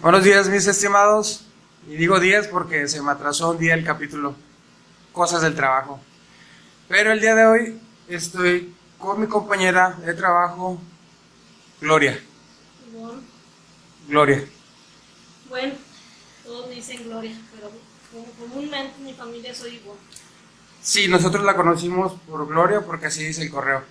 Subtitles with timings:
[0.00, 1.44] Buenos días, mis estimados.
[1.88, 4.34] Y digo días porque se me atrasó un día el capítulo.
[5.12, 6.00] Cosas del trabajo.
[6.88, 10.78] Pero el día de hoy estoy con mi compañera de trabajo,
[11.80, 12.18] Gloria.
[12.92, 13.20] Bueno,
[14.08, 14.44] Gloria.
[15.48, 15.74] bueno,
[16.44, 17.70] todos me dicen Gloria, pero
[18.38, 19.98] comúnmente en mi familia soy igual.
[20.82, 23.82] Sí, nosotros la conocimos por Gloria porque así dice el correo.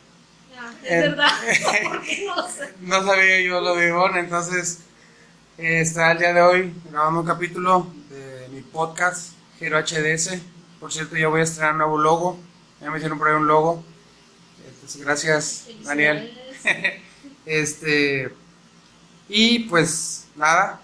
[0.58, 1.30] Ah, es Eh, verdad,
[1.84, 2.74] porque no sé.
[2.82, 4.80] No sabía yo lo de Ivonne, entonces
[5.58, 10.40] está el día de hoy grabando un capítulo de mi podcast, Giro HDS.
[10.80, 12.40] Por cierto, ya voy a estrenar un nuevo logo.
[12.82, 13.84] Ya me hicieron por ahí un logo.
[14.68, 16.40] Entonces, gracias, Daniel.
[17.46, 18.34] Este,
[19.28, 20.80] y pues nada,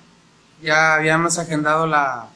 [0.62, 2.28] ya habíamos agendado la,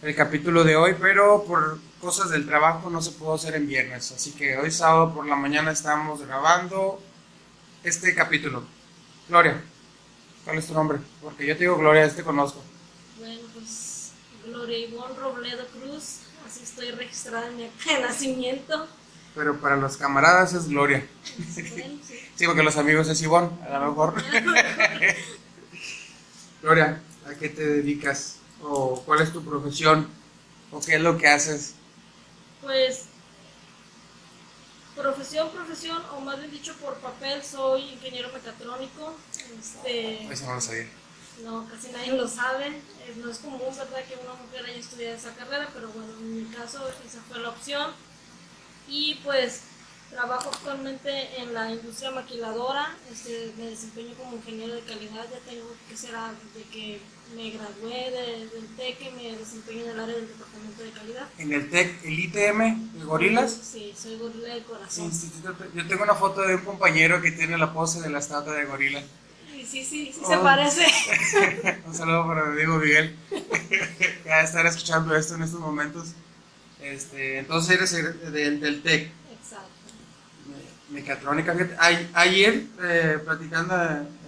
[0.00, 4.10] el capítulo de hoy, pero por cosas del trabajo no se pudo hacer en viernes.
[4.10, 6.98] Así que hoy sábado por la mañana estamos grabando
[7.82, 8.64] este capítulo.
[9.28, 9.62] Gloria,
[10.44, 10.98] ¿cuál es tu nombre?
[11.22, 12.60] Porque yo te digo Gloria, este conozco.
[13.18, 14.12] Bueno, pues
[14.46, 18.86] Gloria Ivonne Robledo Cruz, así estoy registrada en mi acta de nacimiento.
[19.34, 21.06] Pero para los camaradas es Gloria.
[21.52, 22.00] Sí.
[22.36, 24.14] Sí, porque los amigos es Ivonne, a lo mejor.
[26.62, 28.36] Gloria, ¿a qué te dedicas?
[28.62, 30.08] ¿O cuál es tu profesión?
[30.70, 31.74] ¿O qué es lo que haces?
[32.62, 33.04] Pues,
[34.96, 39.14] profesión, profesión, o más bien dicho por papel, soy ingeniero mecatrónico.
[39.58, 40.86] Este, Eso no lo sabía.
[41.42, 42.68] no, casi nadie lo sabe.
[42.68, 46.44] Eh, No es común, ¿verdad?, que una mujer haya estudiado esa carrera, pero bueno, en
[46.48, 47.90] mi caso esa fue la opción.
[48.88, 49.62] Y pues
[50.10, 55.74] trabajo actualmente en la industria maquiladora, este, me desempeño como ingeniero de calidad, ya tengo
[55.88, 57.00] que será desde que
[57.34, 61.28] me gradué de- del TEC, que me desempeño en el área del departamento de calidad.
[61.38, 62.60] En el TEC, el ITM,
[62.98, 63.52] el Gorilas.
[63.52, 65.04] Sí, soy gorila de corazón.
[65.06, 68.54] Instituto- Yo tengo una foto de un compañero que tiene la pose de la estatua
[68.54, 69.00] de gorila.
[69.50, 70.28] Sí, sí, sí, sí Oh.
[70.30, 70.86] se parece.
[71.86, 73.16] Un saludo para mi amigo Miguel.
[73.30, 76.08] que va a estar escuchando esto en estos momentos.
[76.80, 79.10] Este, entonces eres el- del, del TEC.
[79.32, 79.68] Exacto.
[80.90, 81.56] Me- Mecatrónica.
[82.14, 83.74] Ayer, eh, platicando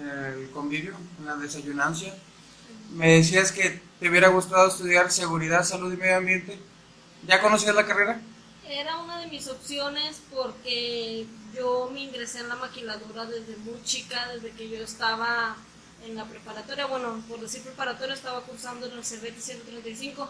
[0.00, 2.16] en el convivio, en la desayunancia,
[2.96, 6.58] me decías que te hubiera gustado estudiar seguridad, salud y medio ambiente.
[7.26, 8.20] ¿Ya conocías la carrera?
[8.68, 14.28] Era una de mis opciones porque yo me ingresé en la maquiladora desde muy chica,
[14.32, 15.56] desde que yo estaba
[16.04, 16.86] en la preparatoria.
[16.86, 20.28] Bueno, por decir preparatoria, estaba cursando en el CBT 135.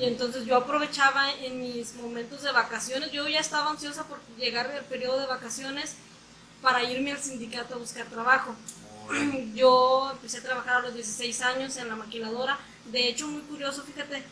[0.00, 3.12] Y entonces yo aprovechaba en mis momentos de vacaciones.
[3.12, 5.94] Yo ya estaba ansiosa por llegar al periodo de vacaciones
[6.62, 8.56] para irme al sindicato a buscar trabajo.
[9.54, 12.58] Yo empecé a trabajar a los 16 años en la maquiladora.
[12.86, 14.22] De hecho, muy curioso, fíjate,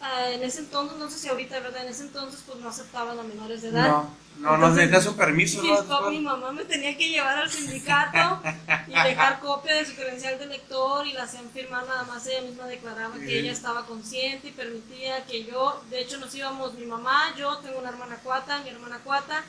[0.00, 1.82] ah, en ese entonces, no sé si ahorita, ¿verdad?
[1.84, 3.88] En ese entonces, pues no aceptaban a menores de edad.
[3.88, 6.30] No, no, no Entonces, necesitas un permiso, Mi, ¿no?
[6.30, 8.42] mamá me tenía que llevar al sindicato
[8.86, 12.26] y dejar copia de su credencial de lector y la hacían firmar nada más.
[12.26, 16.74] Ella misma declaraba que ella estaba consciente y permitía que yo, de hecho nos íbamos
[16.74, 19.42] mi mamá, yo tengo una hermana cuata, mi hermana cuata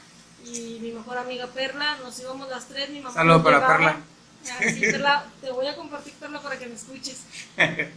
[0.46, 3.78] y mi mejor amiga Perla, nos íbamos las tres, mi mamá Saludo nos para llevaba.
[3.78, 3.98] Perla.
[4.44, 7.18] Sí, Perla, te voy a compartir Perla para que me escuches.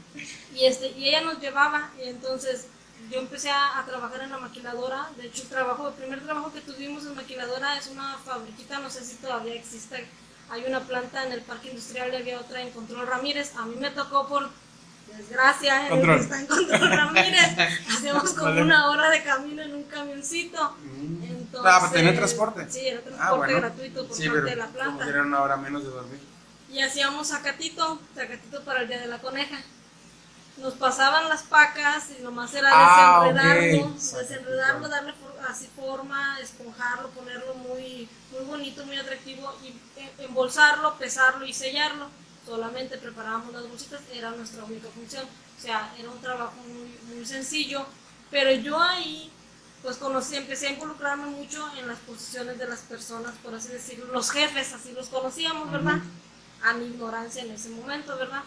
[0.55, 2.67] Y, este, y ella nos llevaba, y entonces
[3.11, 5.09] yo empecé a, a trabajar en la maquiladora.
[5.17, 8.91] De hecho, el, trabajo, el primer trabajo que tuvimos en maquiladora es una fabriquita, no
[8.91, 10.07] sé si todavía existe.
[10.51, 13.53] Hay una planta en el parque industrial y había otra en Control Ramírez.
[13.57, 14.51] A mí me tocó por
[15.17, 16.17] desgracia en Control.
[16.17, 17.59] que está en Control Ramírez.
[17.97, 18.63] Hacemos como Vale.
[18.63, 20.77] una hora de camino en un camioncito.
[20.83, 21.23] Mm.
[21.25, 22.67] Entonces, Ah, pues tenía transporte.
[22.69, 23.57] Sí, era transporte Ah, bueno.
[23.61, 25.09] gratuito por Sí, parte pero de la planta.
[25.09, 26.21] era una hora menos de dormir.
[26.71, 29.59] Y hacíamos sacatito, sacatito para el día de la coneja.
[30.59, 35.15] Nos pasaban las pacas y nomás era Ah, desenredarlo, desenredarlo, darle
[35.49, 39.69] así forma, esponjarlo, ponerlo muy, muy bonito, muy atractivo y
[40.01, 42.09] eh, embolsarlo, pesarlo y sellarlo.
[42.47, 45.25] Solamente preparábamos las bolsitas, era nuestra única función.
[45.59, 47.87] O sea, era un trabajo muy, muy sencillo,
[48.31, 49.31] pero yo ahí
[49.83, 54.13] pues conocí, empecé a involucrarme mucho en las posiciones de las personas, por así decirlo,
[54.13, 56.01] los jefes, así los conocíamos, ¿verdad?
[56.63, 58.43] A mi ignorancia en ese momento, ¿verdad?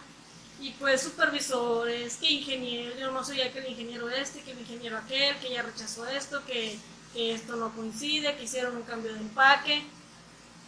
[0.60, 4.96] Y pues supervisores, que ingeniero, yo no ya que el ingeniero este, que el ingeniero
[4.98, 6.78] aquel, que ya rechazó esto, que,
[7.12, 9.84] que esto no coincide, que hicieron un cambio de empaque.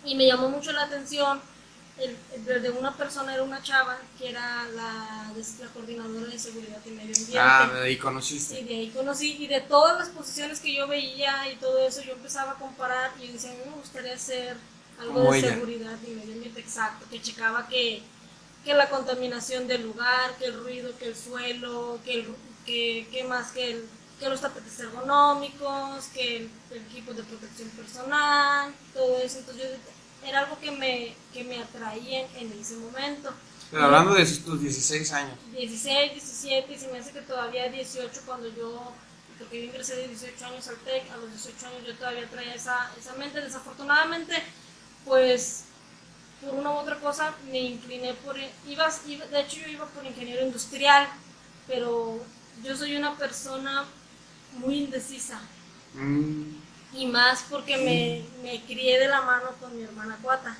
[0.04, 1.40] Y me llamó mucho la atención
[2.36, 7.16] de una persona, era una chava, que era la, la coordinadora de seguridad y medio
[7.16, 7.38] ambiente.
[7.38, 8.64] Ah, de ahí Sí, conociste.
[8.64, 12.12] de ahí conocí, y de todas las posiciones que yo veía y todo eso, yo
[12.12, 14.56] empezaba a comparar y yo decía, a mí me gustaría hacer
[15.00, 15.54] algo Como de ella.
[15.54, 18.02] seguridad y medio ambiente exacto, que checaba que,
[18.64, 22.26] que la contaminación del lugar, que el ruido, que el suelo, que, el,
[22.64, 23.88] que, que más que, el,
[24.18, 29.38] que los tapetes ergonómicos, que el, el equipo de protección personal, todo eso.
[29.38, 33.32] Entonces yo era algo que me, que me atraía en, en ese momento.
[33.70, 35.36] Pero hablando de tus 16 años.
[35.52, 38.92] 16, 17, y se me hace que todavía 18 cuando yo,
[39.38, 42.54] porque yo ingresé de 18 años al TEC, a los 18 años yo todavía traía
[42.54, 43.40] esa, esa mente.
[43.40, 44.34] Desafortunadamente,
[45.06, 45.64] pues
[46.42, 48.36] por una u otra cosa me incliné por,
[48.68, 51.08] iba, de hecho yo iba por ingeniero industrial,
[51.66, 52.20] pero
[52.62, 53.84] yo soy una persona
[54.58, 55.40] muy indecisa.
[55.94, 56.42] Mm.
[56.94, 60.56] Y más porque me, me, crié de la mano con mi hermana Cuata.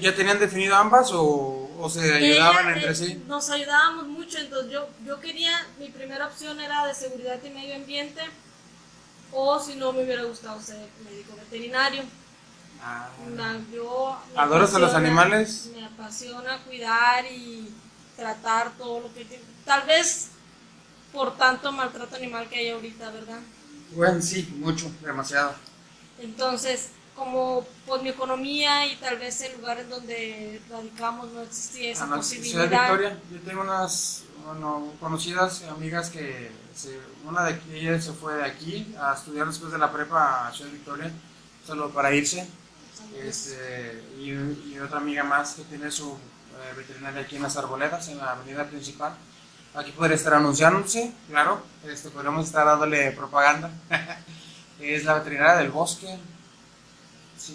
[0.00, 3.22] ¿Ya tenían definido ambas o, o se ayudaban entre sí?
[3.26, 7.74] Nos ayudábamos mucho, entonces yo, yo quería, mi primera opción era de seguridad y medio
[7.74, 8.20] ambiente,
[9.32, 12.02] o si no me hubiera gustado ser médico veterinario.
[12.82, 13.08] Ah.
[13.72, 15.70] yo ¿Adoras a los animales?
[15.74, 17.72] Me apasiona cuidar y
[18.16, 19.26] tratar todo lo que...
[19.64, 20.28] Tal vez
[21.12, 23.40] por tanto maltrato animal que hay ahorita, ¿verdad?
[23.92, 25.54] Bueno, sí, mucho, demasiado.
[26.18, 31.92] Entonces, como por mi economía y tal vez el lugar en donde radicamos no existía
[31.92, 32.68] esa posibilidad.
[32.68, 36.50] Ciudad Victoria, yo tengo unas bueno, conocidas amigas que
[37.26, 40.70] una de ellas se fue de aquí a estudiar después de la prepa a Ciudad
[40.70, 41.10] Victoria,
[41.66, 42.46] solo para irse.
[43.22, 48.18] Este, y, otra amiga más que tiene su eh, veterinaria aquí en las Arboledas, en
[48.18, 49.16] la avenida principal.
[49.74, 53.70] Aquí podría estar anunciándose, claro, este, podríamos estar dándole propaganda.
[54.80, 56.18] es la veterinaria del bosque.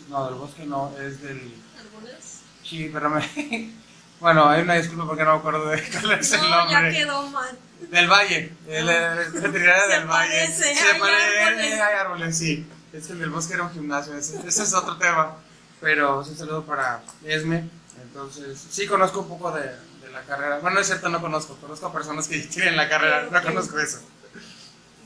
[0.09, 1.53] no, del bosque no, es del...
[1.79, 2.41] ¿Arboledas?
[2.63, 3.21] Sí, pero me...
[4.19, 6.71] bueno, hay una disculpa porque no me acuerdo de cuál es el nombre.
[6.71, 7.57] ya quedó mal.
[7.89, 10.47] Del Valle, el, veterinaria del Valle.
[10.47, 12.67] Se parece, hay árboles, sí.
[12.93, 15.37] Es que el del bosque era un gimnasio, ese, es otro tema.
[15.79, 17.69] Pero un saludo para Esme.
[18.01, 20.59] Entonces, sí conozco un poco de, de, la carrera.
[20.59, 21.55] Bueno, es cierto, no conozco.
[21.55, 23.99] Conozco a personas que tienen la carrera, no conozco eso.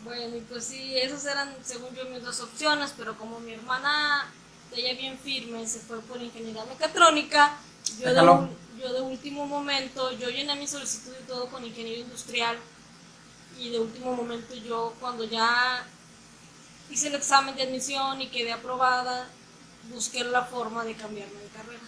[0.03, 2.93] Bueno, y pues sí, esas eran, según yo, mis dos opciones.
[2.97, 4.25] Pero como mi hermana,
[4.75, 7.57] ella bien firme, se fue por ingeniería mecatrónica,
[7.99, 8.49] yo de,
[8.81, 12.57] yo de último momento, yo llené mi solicitud y todo con ingeniería industrial.
[13.57, 15.87] Y de último momento, yo cuando ya
[16.89, 19.27] hice el examen de admisión y quedé aprobada,
[19.91, 21.83] busqué la forma de cambiarme de carrera.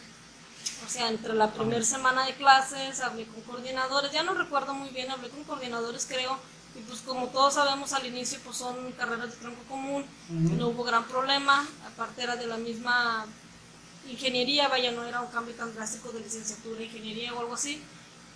[0.86, 4.90] O sea, entre la primera semana de clases hablé con coordinadores, ya no recuerdo muy
[4.90, 6.38] bien, hablé con coordinadores creo,
[6.76, 10.84] y pues como todos sabemos al inicio pues son carreras de tronco común, no hubo
[10.84, 13.26] gran problema, aparte era de la misma
[14.08, 17.82] ingeniería, vaya, no era un cambio tan drástico de licenciatura, ingeniería o algo así,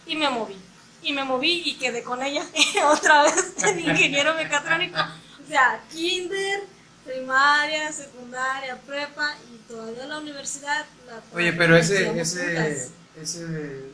[0.05, 0.57] y me moví.
[1.03, 2.45] Y me moví y quedé con ella
[2.91, 4.99] otra vez en ingeniero mecatrónico
[5.51, 6.63] sea, kinder,
[7.03, 10.85] primaria, secundaria, prepa y todavía la universidad.
[11.33, 12.89] Oye, pero ese, ese,
[13.21, 13.91] ese,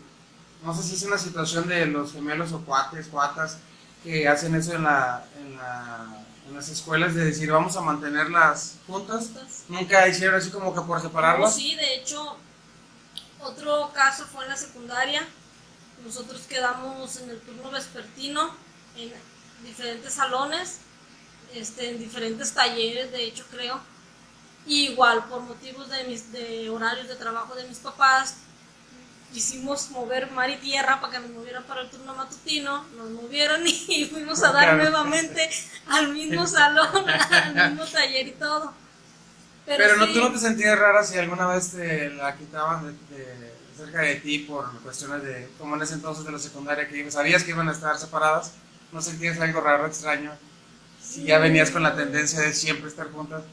[0.64, 3.58] no sé si es una situación de los gemelos o cuates, cuatas,
[4.04, 8.76] que hacen eso en, la, en, la, en las escuelas de decir vamos a mantenerlas
[8.86, 9.32] juntas.
[9.68, 11.56] Nunca hicieron así como que por separarlas.
[11.56, 12.38] sí, de hecho,
[13.40, 15.28] otro caso fue en la secundaria.
[16.06, 18.52] Nosotros quedamos en el turno vespertino
[18.96, 19.12] en
[19.66, 20.82] diferentes salones
[21.54, 23.80] este, en diferentes talleres, de hecho creo.
[24.66, 28.36] igual, por motivos de, mis, de horarios de trabajo de mis papás,
[29.34, 33.62] quisimos mover mar y tierra para que nos movieran para el turno matutino, nos movieron
[33.66, 35.50] y fuimos a dar nuevamente
[35.88, 38.74] al mismo salón, al mismo taller y todo.
[39.66, 44.00] Pero, no, tú no te sentías rara si alguna vez te la quitaban de, cerca
[44.00, 47.52] de ti por cuestiones de, como en ese entonces de la secundaria, que sabías que
[47.52, 48.54] iban a estar separadas,
[48.94, 50.32] ¿no sentías algo raro, extraño?
[51.08, 53.44] Si ya venías con la tendencia de siempre estar juntas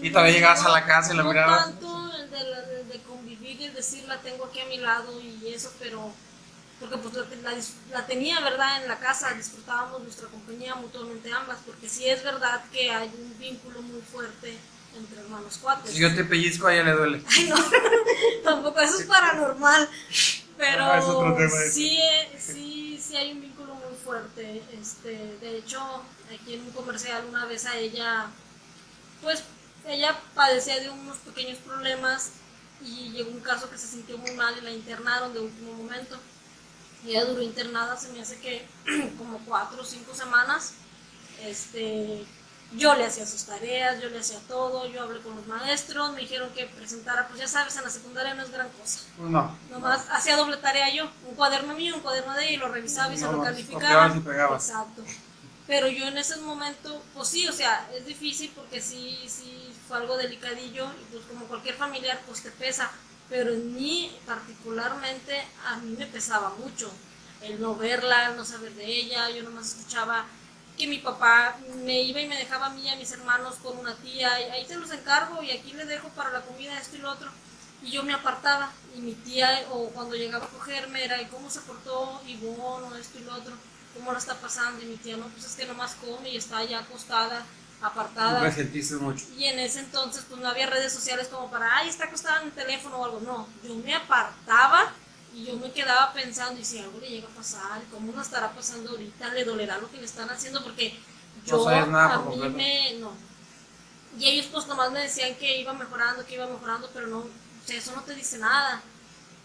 [0.00, 1.64] y todavía llegabas a la casa y la no mirabas.
[1.64, 5.72] tanto el de, de, convivir y decir la tengo aquí a mi lado y eso,
[5.78, 6.12] pero
[6.78, 7.54] porque pues la,
[7.92, 8.82] la, tenía, ¿verdad?
[8.82, 13.38] En la casa disfrutábamos nuestra compañía mutuamente ambas, porque sí es verdad que hay un
[13.38, 14.56] vínculo muy fuerte
[14.96, 15.92] entre hermanos cuates.
[15.92, 17.22] Si yo te pellizco, a ella le duele.
[17.26, 17.56] Ay, no,
[18.44, 19.88] tampoco, eso es paranormal,
[20.58, 21.02] pero ah,
[21.70, 21.98] sí,
[22.38, 24.62] sí, sí hay un vínculo muy fuerte.
[24.78, 25.80] Este, de hecho,
[26.34, 28.26] aquí en un comercial una vez a ella,
[29.22, 29.42] pues
[29.86, 32.30] ella padecía de unos pequeños problemas
[32.80, 36.18] y llegó un caso que se sintió muy mal y la internaron de último momento.
[37.04, 38.66] Y ella duró internada, se me hace que
[39.18, 40.74] como cuatro o cinco semanas.
[41.42, 42.24] Este,
[42.72, 46.22] yo le hacía sus tareas, yo le hacía todo, yo hablé con los maestros, me
[46.22, 49.00] dijeron que presentara, pues ya sabes, en la secundaria no es gran cosa.
[49.18, 49.56] No.
[49.70, 53.14] Nomás hacía doble tarea yo, un cuaderno mío, un cuaderno de ella y lo revisaba
[53.14, 54.12] y se lo calificaba.
[54.54, 55.04] Exacto.
[55.66, 59.98] Pero yo en ese momento, pues sí, o sea, es difícil porque sí, sí fue
[59.98, 62.90] algo delicadillo y pues como cualquier familiar, pues te pesa.
[63.28, 66.90] Pero en mí particularmente, a mí me pesaba mucho
[67.42, 69.28] el no verla, el no saber de ella.
[69.30, 70.26] Yo nomás escuchaba
[70.78, 73.78] que mi papá me iba y me dejaba a mí y a mis hermanos con
[73.78, 76.96] una tía, y ahí te los encargo y aquí le dejo para la comida esto
[76.96, 77.30] y lo otro.
[77.82, 81.50] y yo me apartaba y mi tía o cuando llegaba a cogerme era ¿y cómo
[81.50, 83.54] se portó y bueno esto y lo otro
[83.96, 86.62] cómo lo está pasando y mi tía no pues es que nomás come y está
[86.64, 87.44] ya acostada
[87.82, 89.24] apartada Me sentiste mucho.
[89.36, 92.48] y en ese entonces pues no había redes sociales como para ay está acostada en
[92.48, 94.92] el teléfono o algo no yo me apartaba
[95.34, 98.52] y yo me quedaba pensando y si algo le llega a pasar cómo no estará
[98.52, 100.98] pasando ahorita le dolerá lo que le están haciendo porque
[101.46, 103.12] No yo nada a mí me no
[104.18, 107.28] y ellos pues nomás me decían que iba mejorando, que iba mejorando, pero no, o
[107.66, 108.80] sea, eso no te dice nada.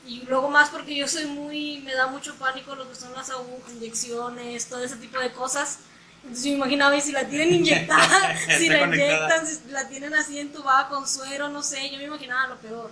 [0.05, 3.29] Y luego más porque yo soy muy, me da mucho pánico lo que son las
[3.29, 5.79] agujas, inyecciones, todo ese tipo de cosas.
[6.23, 9.37] Entonces yo me imaginaba, y si la tienen inyectada, si la conectada.
[9.37, 12.91] inyectan, si la tienen así entubada con suero, no sé, yo me imaginaba lo peor.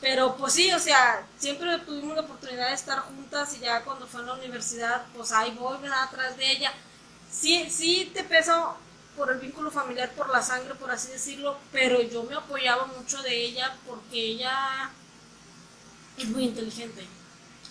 [0.00, 4.06] Pero pues sí, o sea, siempre tuvimos la oportunidad de estar juntas y ya cuando
[4.06, 6.04] fue a la universidad, pues ahí voy, ¿verdad?
[6.04, 6.72] Atrás de ella.
[7.30, 8.74] Sí, sí te pesa
[9.16, 13.20] por el vínculo familiar, por la sangre, por así decirlo, pero yo me apoyaba mucho
[13.22, 14.90] de ella porque ella
[16.18, 17.06] es muy inteligente.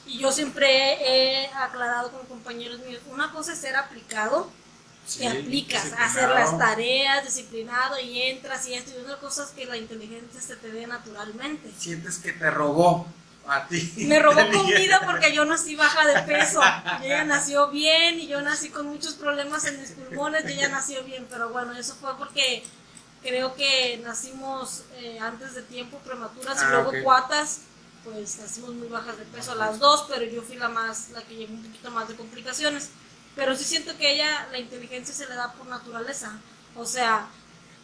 [0.05, 0.67] Y yo siempre
[1.01, 4.49] he, aclarado con compañeros míos, una cosa es ser aplicado,
[5.05, 9.51] Sí, te aplicas hacer las tareas, disciplinado y entras y esto y otra cosa es
[9.51, 11.71] que la inteligencia se te dé naturalmente.
[11.77, 13.07] Sientes que te robó
[13.47, 13.93] a ti.
[13.97, 16.61] Me robó comida porque yo nací baja de peso.
[17.01, 20.69] Y ella nació bien y yo nací con muchos problemas en mis pulmones y ella
[20.69, 21.25] nació bien.
[21.29, 22.63] Pero bueno, eso fue porque
[23.21, 27.03] creo que nacimos eh, antes de tiempo, prematuras y Ah, luego ok.
[27.03, 27.61] cuatas.
[28.07, 31.35] Pues nacimos muy bajas de peso las dos, pero yo fui la más, la que
[31.35, 32.89] llevó un poquito más de complicaciones.
[33.35, 36.39] Pero sí siento que ella, la inteligencia se le da por naturaleza.
[36.75, 37.27] O sea,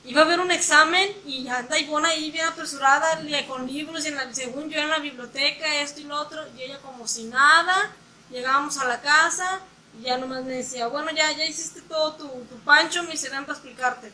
[0.06, 4.16] iba a haber un examen y anda Ivonne ahí bien apresurada con libros y en
[4.16, 7.92] la- según yo en la biblioteca esto y lo otro y ella como si nada
[8.30, 9.62] llegábamos a la casa
[9.98, 13.46] y ya nomás me decía bueno ya ya hiciste todo tu, tu pancho me hicieron
[13.46, 14.12] para explicarte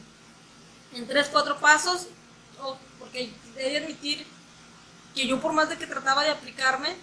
[0.94, 2.06] en tres cuatro pasos
[2.62, 4.28] o- porque he de admitir
[5.16, 6.96] que yo por más de que trataba de aplicarme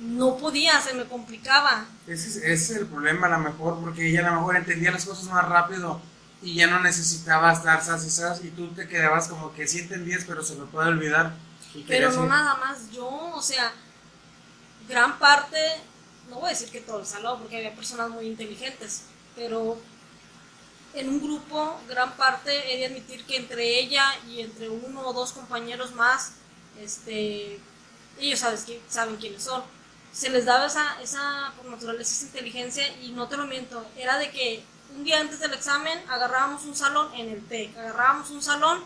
[0.00, 4.08] no podía se me complicaba Ese es, ese es el problema a lo mejor, porque
[4.08, 6.00] ella a lo mejor entendía las cosas más rápido
[6.42, 9.80] y ya no necesitaba estar sas y sas y tú te quedabas como que sí
[9.80, 11.34] entendías, pero se me puede olvidar.
[11.88, 12.30] Pero no ir.
[12.30, 13.72] nada más yo, o sea,
[14.88, 15.58] gran parte,
[16.28, 19.02] no voy a decir que todo el salón, porque había personas muy inteligentes,
[19.34, 19.78] pero
[20.94, 25.12] en un grupo, gran parte he de admitir que entre ella y entre uno o
[25.12, 26.32] dos compañeros más,
[26.80, 27.60] este,
[28.18, 29.62] ellos sabes que, saben quiénes son,
[30.12, 34.18] se les daba esa, esa por naturaleza, esa inteligencia, y no te lo miento, era
[34.18, 34.64] de que
[34.96, 38.82] un día antes del examen agarrábamos un salón en el TEC, agarrábamos un salón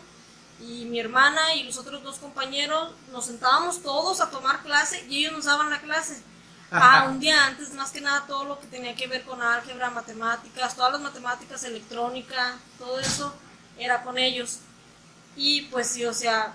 [0.59, 5.19] y mi hermana y los otros dos compañeros nos sentábamos todos a tomar clase y
[5.19, 6.21] ellos nos daban la clase.
[6.73, 9.89] Ah, un día antes, más que nada, todo lo que tenía que ver con álgebra,
[9.89, 13.33] matemáticas, todas las matemáticas, electrónica, todo eso
[13.77, 14.59] era con ellos.
[15.35, 16.53] Y pues sí, o sea,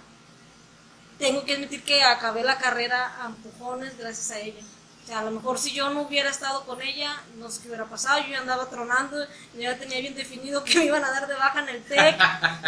[1.18, 4.60] tengo que admitir que acabé la carrera a empujones gracias a ella.
[5.04, 7.68] O sea, a lo mejor si yo no hubiera estado con ella, no sé qué
[7.68, 11.10] hubiera pasado, yo ya andaba tronando, yo ya tenía bien definido que me iban a
[11.10, 12.16] dar de baja en el TEC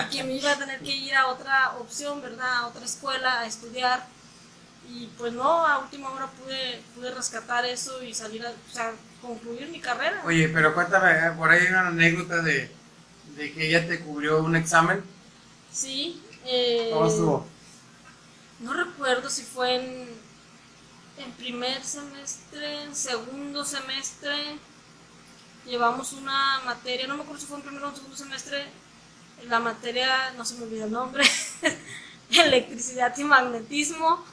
[0.07, 2.59] y que me iba a tener que ir a otra opción, ¿verdad?
[2.59, 4.07] A otra escuela a estudiar.
[4.89, 8.93] Y pues no, a última hora pude, pude rescatar eso y salir a, o sea,
[9.21, 10.23] concluir mi carrera.
[10.25, 12.71] Oye, pero cuéntame, eh, por ahí hay una anécdota de,
[13.37, 15.03] de que ella te cubrió un examen.
[15.73, 16.23] Sí.
[16.47, 17.47] eh, ¿Cómo estuvo?
[18.61, 20.09] No recuerdo si fue en,
[21.19, 24.59] en primer semestre, en segundo semestre.
[25.65, 28.67] Llevamos una materia, no me acuerdo si fue en primero o en segundo semestre.
[29.45, 31.25] La materia, no se me olvida el nombre,
[32.31, 34.25] electricidad y magnetismo.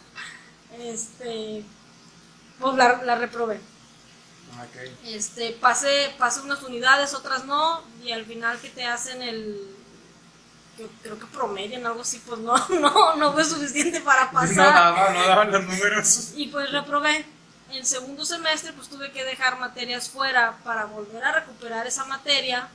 [0.79, 1.63] Este,
[2.60, 3.58] pues la, la reprobé.
[3.58, 5.05] Ok.
[5.05, 9.75] Este, pasé, pasé unas unidades, otras no, y al final que te hacen el,
[10.77, 14.55] yo creo que promedian algo así, pues no, no, no fue suficiente para No pasar.
[14.74, 16.32] daban, no daban los números.
[16.36, 17.25] Y pues reprobé.
[17.72, 22.67] En segundo semestre pues tuve que dejar materias fuera para volver a recuperar esa materia.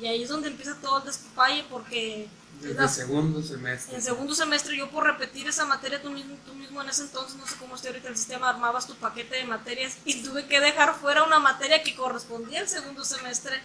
[0.00, 3.96] Y ahí es donde empieza todo el despapalle porque es Desde el segundo semestre.
[3.96, 7.36] en segundo semestre yo por repetir esa materia tú mismo, tú mismo en ese entonces,
[7.36, 10.60] no sé cómo esté ahorita el sistema, armabas tu paquete de materias y tuve que
[10.60, 13.60] dejar fuera una materia que correspondía al segundo semestre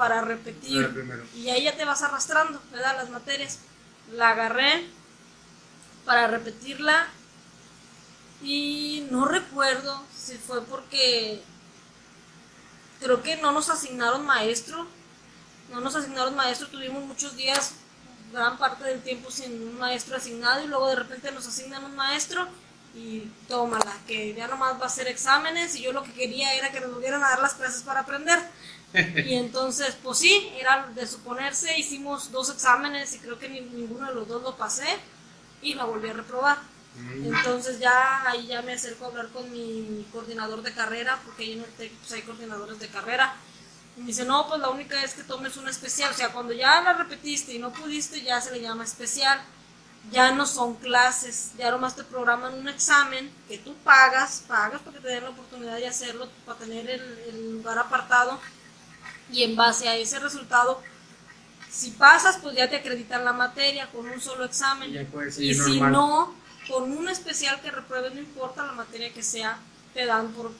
[0.00, 0.88] para repetir.
[1.36, 2.96] Y ahí ya te vas arrastrando, ¿verdad?
[2.96, 3.58] Las materias.
[4.12, 4.86] La agarré
[6.06, 7.06] para repetirla
[8.42, 11.42] y no recuerdo si fue porque
[12.98, 14.86] creo que no nos asignaron maestro.
[15.70, 17.74] No nos asignaron maestro, tuvimos muchos días,
[18.32, 21.94] gran parte del tiempo sin un maestro asignado y luego de repente nos asignan un
[21.94, 22.48] maestro
[22.94, 26.72] y tómala, que ya nomás va a hacer exámenes y yo lo que quería era
[26.72, 28.40] que nos volvieran a dar las clases para aprender.
[29.24, 34.06] Y entonces, pues sí, era de suponerse, hicimos dos exámenes y creo que ni- ninguno
[34.08, 34.86] de los dos lo pasé.
[35.62, 36.58] y la volví a reprobar.
[36.94, 37.26] Mm.
[37.26, 41.52] Entonces ya ahí ya me acerco a hablar con mi coordinador de carrera, porque ahí
[41.52, 43.36] en el TEC pues, hay coordinadores de carrera.
[43.96, 46.10] Y me dice, no, pues la única es que tomes una especial.
[46.12, 49.40] O sea, cuando ya la repetiste y no pudiste, ya se le llama especial.
[50.10, 54.96] Ya no son clases, ya nomás te programan un examen que tú pagas, pagas para
[54.96, 58.40] que te den la oportunidad de hacerlo, para tener el, el lugar apartado.
[59.32, 60.80] Y en base a ese resultado,
[61.70, 64.92] si pasas, pues ya te acreditan la materia con un solo examen.
[64.92, 66.34] Ya Y seguir si no,
[66.68, 69.58] con un especial que repruebes, no importa la materia que sea,
[69.94, 70.50] te dan por,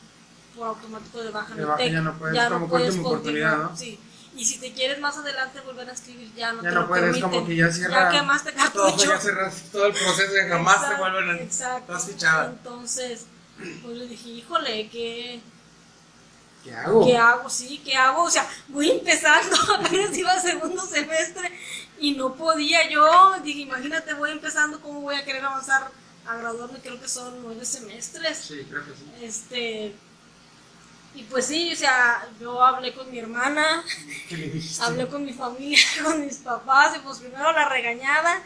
[0.56, 3.56] por automático de baja en De el baja ya no puedes, como que última oportunidad,
[3.58, 3.76] ¿no?
[3.76, 3.98] Sí.
[4.36, 6.88] Y si te quieres más adelante volver a escribir, ya no Ya te no lo
[6.88, 7.30] puedes, permiten.
[7.30, 8.12] como que ya cierra.
[8.12, 9.10] Ya quemaste todo, cartucho.
[9.10, 11.42] ya cerraste todo el proceso y jamás te Exacto, vuelven a.
[11.42, 11.92] Exacto.
[11.96, 12.46] Estás fichada.
[12.46, 13.26] Entonces,
[13.82, 15.40] pues le dije, híjole, ¿qué,
[16.64, 17.06] ¿Qué hago?
[17.06, 17.50] ¿qué hago?
[17.50, 18.22] Sí, ¿qué hago?
[18.24, 21.50] O sea, voy empezando, apenas iba segundo semestre
[21.98, 23.34] y no podía yo.
[23.42, 25.90] Dije, imagínate, voy empezando, ¿cómo voy a querer avanzar
[26.26, 26.78] a graduarme?
[26.80, 28.38] Creo que son nueve semestres.
[28.38, 29.10] Sí, creo que sí.
[29.22, 29.94] Este.
[31.12, 33.82] Y pues sí, o sea, yo hablé con mi hermana,
[34.28, 34.84] ¿Qué le dijiste?
[34.84, 38.40] hablé con mi familia, con mis papás, y pues primero la regañada,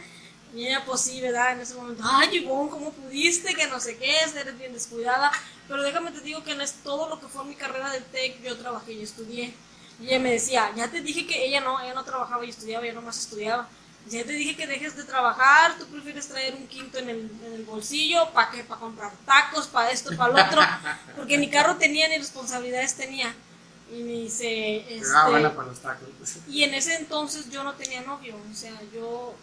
[0.55, 1.51] y ella pues sí, ¿verdad?
[1.53, 3.53] En ese momento, ay, Ivonne, ¿cómo pudiste?
[3.53, 5.31] Que no sé qué, eres bien descuidada.
[5.67, 8.41] Pero déjame te digo que en es- todo lo que fue mi carrera del TEC,
[8.41, 9.53] yo trabajé y estudié.
[10.01, 12.83] Y ella me decía, ya te dije que ella no, ella no trabajaba y estudiaba,
[12.85, 13.67] ella nomás estudiaba.
[14.07, 17.53] Ya te dije que dejes de trabajar, tú prefieres traer un quinto en el, en
[17.53, 18.63] el bolsillo, ¿para qué?
[18.63, 20.61] Para comprar tacos, para esto, para lo otro.
[21.15, 23.33] Porque ni carro tenía ni responsabilidades tenía.
[23.91, 26.07] Y me dice, Pero, ah, este, buena para los tacos.
[26.47, 29.35] y en ese entonces yo no tenía novio, o sea, yo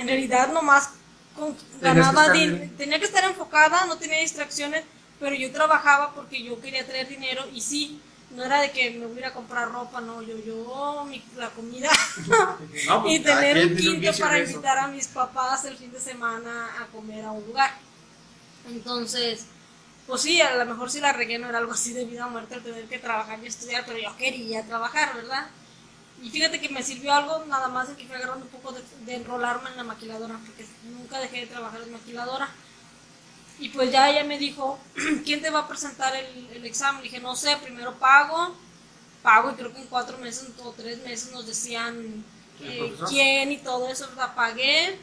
[0.00, 0.90] en realidad nomás
[1.36, 2.76] con- ganaba, estar din- bien.
[2.76, 4.84] tenía que estar enfocada, no tenía distracciones,
[5.20, 8.00] pero yo trabajaba porque yo quería traer dinero y sí,
[8.30, 11.90] no era de que me voy a comprar ropa, no, yo, yo, mi- la comida
[12.26, 12.58] No,
[13.02, 16.66] pues, y cada tener un quinto para invitar a mis papás el fin de semana
[16.82, 17.70] a comer a un lugar.
[18.68, 19.46] Entonces,
[20.06, 22.30] pues sí, a lo mejor si la regué no era algo así de vida o
[22.30, 25.46] muerte el tener que trabajar y estudiar, pero yo quería trabajar, ¿verdad?
[26.22, 28.82] Y fíjate que me sirvió algo nada más de que fui agarrando un poco de,
[29.06, 32.48] de enrolarme en la maquiladora, porque nunca dejé de trabajar en maquiladora.
[33.60, 34.78] Y pues ya ella me dijo,
[35.24, 37.02] ¿quién te va a presentar el, el examen?
[37.02, 38.54] Le dije, no sé, primero pago,
[39.22, 42.24] pago y creo que en cuatro meses o tres meses nos decían
[42.60, 44.34] ¿El eh, quién y todo eso, ¿verdad?
[44.34, 44.98] Pagué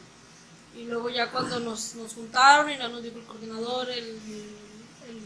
[0.76, 4.20] y luego ya cuando nos, nos juntaron y ya nos dijo el coordinador, el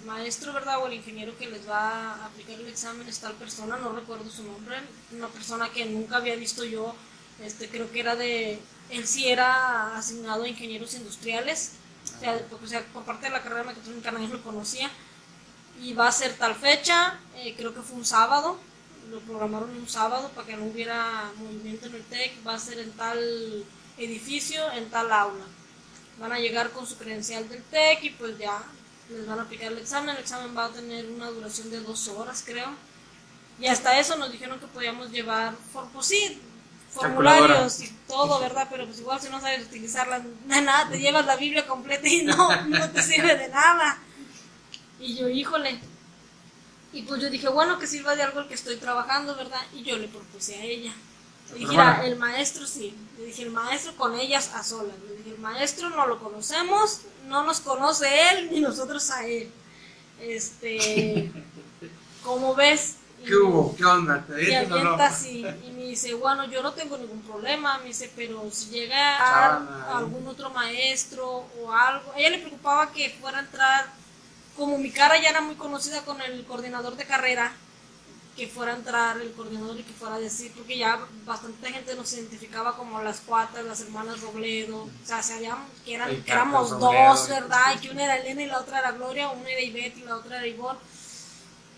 [0.06, 0.80] maestro, ¿verdad?
[0.82, 4.30] O el ingeniero que les va a aplicar el examen es tal persona, no recuerdo
[4.30, 4.78] su nombre,
[5.12, 6.96] una persona que nunca había visto yo,
[7.44, 8.60] este, creo que era de,
[8.90, 11.74] él sí era asignado a ingenieros industriales,
[12.18, 14.90] o sea, porque, o sea, por parte de la carrera de mecatrónica nadie lo conocía,
[15.82, 18.60] y va a ser tal fecha, eh, creo que fue un sábado,
[19.10, 22.80] lo programaron un sábado para que no hubiera movimiento en el TEC, va a ser
[22.80, 23.66] en tal
[23.98, 25.46] edificio, en tal aula.
[26.20, 28.62] Van a llegar con su credencial del TEC y pues ya
[29.10, 30.15] les van a aplicar el examen.
[30.15, 32.67] El examen va a tener una duración de dos horas, creo.
[33.60, 35.54] Y hasta eso nos dijeron que podíamos llevar,
[35.93, 36.39] pues sí,
[36.91, 38.67] formularios y todo, ¿verdad?
[38.72, 42.62] Pero pues igual si no sabes utilizarla, nada, te llevas la Biblia completa y no,
[42.67, 43.98] no te sirve de nada.
[45.00, 45.80] Y yo, híjole.
[46.91, 49.62] Y pues yo dije, bueno, que sirva de algo el que estoy trabajando, ¿verdad?
[49.74, 50.93] Y yo le propuse a ella.
[51.52, 51.72] Le dije.
[51.72, 52.95] "Mira, el maestro sí.
[53.17, 54.95] Le dije, el maestro con ellas a solas.
[55.08, 59.50] Le dije, el maestro no lo conocemos, no nos conoce él ni nosotros a él.
[60.22, 61.32] Este,
[62.24, 62.96] ¿cómo ves?
[63.22, 63.76] Y- ¿Qué hubo?
[63.76, 64.26] ¿Qué onda?
[64.26, 68.12] ¿Te y avienta así, y me dice, bueno, yo no tengo ningún problema, me dice,
[68.15, 69.58] pero si llega
[69.98, 73.88] algún otro maestro o algo, a ella le preocupaba que fuera a entrar,
[74.56, 77.54] como mi cara ya era muy conocida con el coordinador de carrera,
[78.39, 81.93] que fuera a entrar el coordinador y que fuera a decir, porque ya bastante gente
[81.93, 86.69] nos identificaba como las cuatas, las hermanas Robledo, o sea, sabíamos que, eran, que éramos
[86.69, 87.10] Robledo.
[87.10, 87.75] dos, ¿verdad?
[87.75, 90.15] Y que una era Elena y la otra era Gloria, una era Ivette y la
[90.15, 90.80] otra era Ivonne.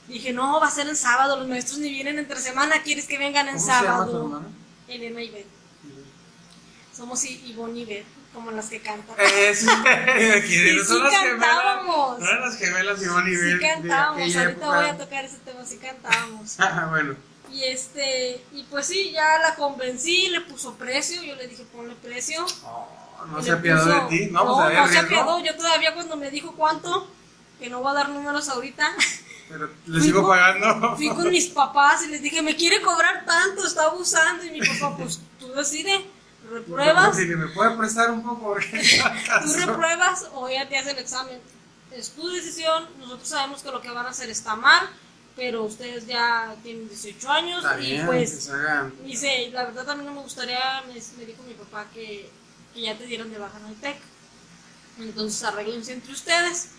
[0.07, 3.17] Dije, no, va a ser en sábado, los maestros ni vienen entre semana, ¿quieres que
[3.17, 4.43] vengan en ¿Cómo se llama tu sábado?
[4.87, 5.49] Elena y Ivette.
[6.95, 9.15] Somos Ivonne y Ivette, como las que cantan.
[9.19, 12.17] Es, Y son sí las cantábamos.
[12.17, 12.19] gemelas.
[12.19, 14.67] No eran las gemelas Ivonne y Sí cantábamos, ahorita época.
[14.67, 16.55] voy a tocar ese tema, sí cantábamos.
[16.59, 17.15] Ah, bueno.
[17.51, 21.95] Y este, y pues sí, ya la convencí, le puso precio, yo le dije ponle
[21.95, 22.45] precio.
[22.63, 22.87] Oh,
[23.29, 24.25] no se apiadó de ti.
[24.31, 27.11] No, no, pues no se apiadó, yo todavía cuando me dijo cuánto,
[27.59, 28.89] que no voy a dar números ahorita,
[29.49, 30.95] Pero le Fui sigo con- pagando.
[30.95, 34.61] fui con mis papás y les dije, me quiere cobrar tanto, está abusando, y mi
[34.65, 35.99] papá, pues tú decides,
[36.51, 38.55] repruebas, Si me puede prestar un poco.
[38.59, 41.39] no tú repruebas o ella te hace el examen.
[41.91, 44.89] Es tu decisión, nosotros sabemos que lo que van a hacer está mal,
[45.35, 48.49] pero ustedes ya tienen 18 años y pues
[49.03, 52.29] dice, la verdad también no me gustaría, me, me dijo mi papá que,
[52.73, 53.97] que ya te dieron de baja en el TEC.
[54.99, 56.69] Entonces arreglense entre ustedes,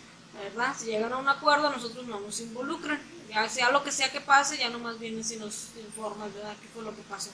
[0.43, 0.75] ¿verdad?
[0.79, 3.01] Si llegan a un acuerdo, nosotros no nos involucran.
[3.29, 6.55] Ya sea lo que sea que pase, ya nomás vienen si nos informan, ¿verdad?
[6.61, 7.31] ¿Qué fue lo que pasó?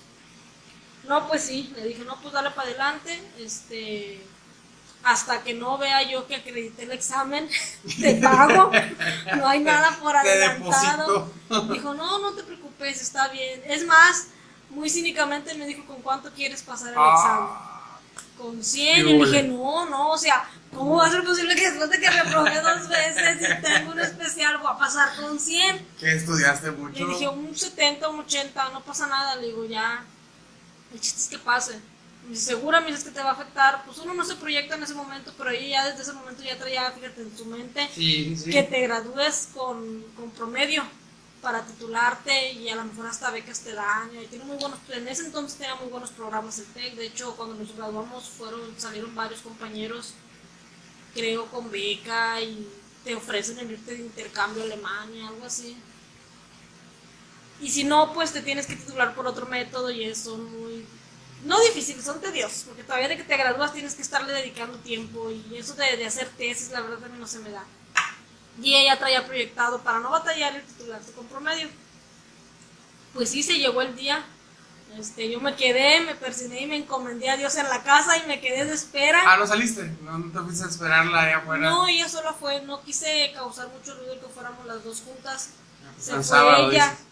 [1.08, 4.22] No, pues sí, le dije, no, pues dale para adelante, este,
[5.02, 7.48] hasta que no vea yo que acredité el examen,
[8.00, 8.70] te pago,
[9.36, 11.32] no hay nada por adelantado.
[11.72, 13.62] Dijo, no, no te preocupes, está bien.
[13.66, 14.26] Es más,
[14.70, 17.14] muy cínicamente me dijo, ¿con cuánto quieres pasar el Ah.
[17.14, 17.68] examen?
[18.36, 21.70] Con 100, y le dije, no, no, o sea, ¿cómo va a ser posible que
[21.70, 25.86] después de que reprobé dos veces y tengo un especial voy a pasar con 100?
[25.98, 27.04] Que estudiaste mucho.
[27.04, 29.34] Le dije, un 70, un 80, no pasa nada.
[29.36, 30.04] Le digo, ya,
[30.92, 31.80] el chiste es que pase.
[32.24, 33.84] Me dice, segura, me dices que te va a afectar.
[33.86, 36.58] Pues uno no se proyecta en ese momento, pero ella ya desde ese momento ya
[36.58, 38.50] traía, fíjate, en su mente Sí, sí.
[38.50, 40.82] que te gradúes con, con promedio
[41.40, 44.10] para titularte y a lo mejor hasta becas te dan.
[44.14, 46.94] Y tiene muy buenos, en ese entonces tenía muy buenos programas el TEC.
[46.96, 50.14] De hecho, cuando nos graduamos fueron, salieron varios compañeros,
[51.14, 52.66] creo, con beca y
[53.04, 55.76] te ofrecen el irte de intercambio a Alemania, algo así.
[57.60, 60.86] Y si no, pues te tienes que titular por otro método y eso muy...
[61.44, 65.30] No difíciles, son tediosos, porque todavía de que te gradúas tienes que estarle dedicando tiempo
[65.30, 67.64] y eso de, de hacer tesis, la verdad, a mí no se me da.
[68.60, 71.68] Y ella traía proyectado para no batallar y titularse con promedio.
[73.14, 74.24] Pues sí, se llegó el día.
[74.96, 78.26] Este, yo me quedé, me persigné y me encomendé a Dios en la casa y
[78.26, 79.22] me quedé de espera.
[79.26, 79.84] Ah, ¿no saliste?
[80.02, 81.70] ¿No, no te fuiste a esperarla ahí afuera?
[81.70, 85.50] No, ella sola fue, no quise causar mucho ruido que fuéramos las dos juntas.
[86.00, 86.90] Se El fue sábado, ella.
[86.90, 87.04] dices.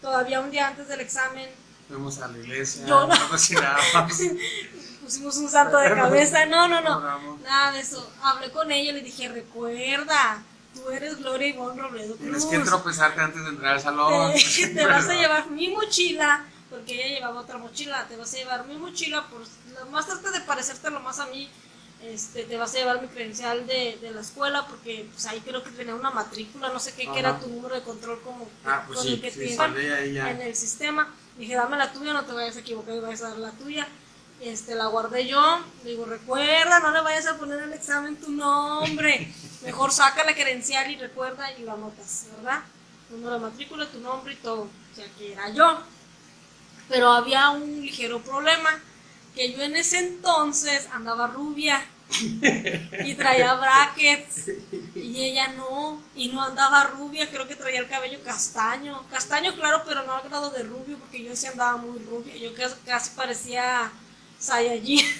[0.00, 1.48] Todavía un día antes del examen
[1.90, 2.86] Fuimos a la iglesia.
[2.86, 3.14] Yo no.
[5.02, 6.46] pusimos un santo de cabeza.
[6.46, 7.38] No, no, no.
[7.38, 8.12] Nada de eso.
[8.22, 10.40] Hablé con ella y le dije, recuerda,
[10.72, 14.32] tú eres Gloria Ivonne Robledo Tienes que tropezarte antes de entrar al salón.
[14.32, 18.36] Te, te vas a llevar mi mochila, porque ella llevaba otra mochila, te vas a
[18.36, 21.50] llevar mi mochila, por lo más trata de parecerte lo más a mí,
[22.02, 25.62] este, te vas a llevar mi credencial de, de la escuela, porque pues ahí creo
[25.62, 28.84] que tenía una matrícula, no sé qué, que era tu número de control como Ah,
[28.86, 31.12] pues con sí, el que sí, te iban en el sistema.
[31.36, 33.86] Dije, dame la tuya, no te vayas a equivocar y vayas a dar la tuya.
[34.40, 39.30] Este, la guardé yo, digo, recuerda, no le vayas a poner el examen tu nombre.
[39.62, 42.62] Mejor saca la credencial y recuerda y lo anotas, ¿verdad?
[43.10, 44.62] Número de matrícula, tu nombre y todo.
[44.62, 45.80] O sea, que era yo.
[46.88, 48.70] Pero había un ligero problema,
[49.34, 51.84] que yo en ese entonces andaba rubia
[53.04, 54.50] y traía brackets
[54.94, 59.82] y ella no, y no andaba rubia, creo que traía el cabello castaño, castaño claro,
[59.86, 63.10] pero no al grado de rubio, porque yo sí andaba muy rubia, yo casi, casi
[63.10, 63.92] parecía
[64.40, 65.04] Saiyajin.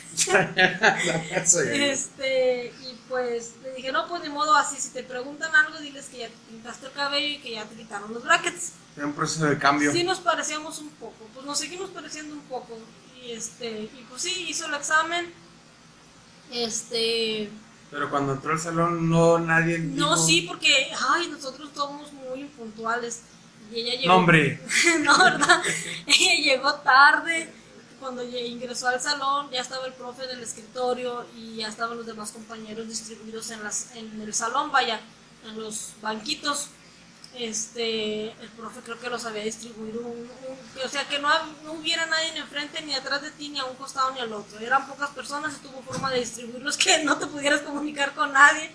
[1.73, 6.07] Este, y pues le dije, no, pues ni modo así, si te preguntan algo, diles
[6.07, 8.73] que ya te pintaste el cabello y que ya te quitaron los brackets.
[8.97, 9.93] Era un proceso de cambio.
[9.93, 12.79] Sí nos parecíamos un poco, pues nos seguimos pareciendo un poco.
[13.23, 15.33] Y este, y pues sí, hizo el examen.
[16.51, 17.51] Este,
[17.91, 19.79] Pero cuando entró al salón, no nadie.
[19.79, 23.23] no, dijo, sí, porque, ay, nosotros somos muy impuntuales.
[23.71, 24.09] Y ella llegó.
[24.09, 24.61] No, hombre.
[25.01, 25.63] no, ¿verdad?
[26.07, 27.53] Ella llegó tarde.
[28.01, 32.33] Cuando ingresó al salón, ya estaba el profe del escritorio y ya estaban los demás
[32.33, 35.01] compañeros distribuidos en, las, en el salón, vaya,
[35.47, 36.69] en los banquitos.
[37.35, 41.29] Este, el profe creo que los había distribuido, un- un- o sea, que no,
[41.65, 44.33] no hubiera nadie ni enfrente, ni atrás de ti, ni a un costado, ni al
[44.33, 44.59] otro.
[44.59, 48.71] Eran pocas personas y tuvo forma de distribuirlos que no te pudieras comunicar con nadie.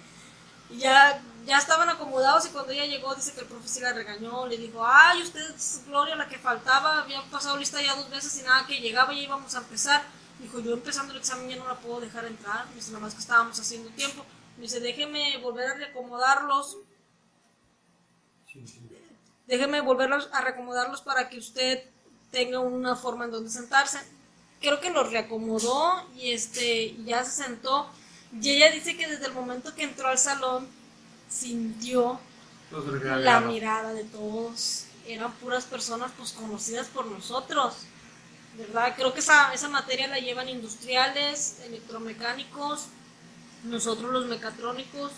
[0.69, 3.93] Y ya, ya estaban acomodados y cuando ella llegó dice que el profe sí la
[3.93, 8.09] regañó, le dijo, ay, usted es Gloria, la que faltaba, había pasado lista ya dos
[8.09, 10.03] veces y nada, que llegaba ya íbamos a empezar.
[10.39, 13.21] Dijo, yo empezando el examen ya no la puedo dejar entrar, dice, nada más que
[13.21, 14.25] estábamos haciendo tiempo.
[14.57, 16.77] Dice, déjeme volver a reacomodarlos,
[19.47, 21.83] déjeme volverlos a reacomodarlos para que usted
[22.31, 23.99] tenga una forma en donde sentarse.
[24.59, 27.89] Creo que los reacomodó y este ya se sentó.
[28.41, 30.67] Y ella dice que desde el momento que entró al salón
[31.29, 32.19] sintió
[33.19, 34.85] la mirada de todos.
[35.07, 37.75] Eran puras personas pues conocidas por nosotros.
[38.57, 38.93] ¿Verdad?
[38.95, 42.85] Creo que esa, esa materia la llevan industriales, electromecánicos,
[43.65, 45.11] nosotros los mecatrónicos,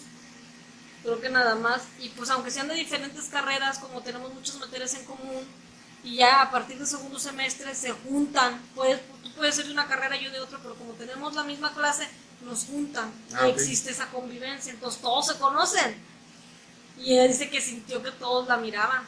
[1.04, 1.82] creo que nada más.
[2.00, 5.44] Y pues aunque sean de diferentes carreras, como tenemos muchas materias en común,
[6.04, 9.88] y ya a partir del segundo semestre se juntan, puedes, tú puedes ser de una
[9.88, 12.08] carrera y yo de otra, pero como tenemos la misma clase,
[12.46, 15.96] nos juntan Ah, y existe esa convivencia, entonces todos se conocen.
[17.00, 19.04] Y ella dice que sintió que todos la miraban.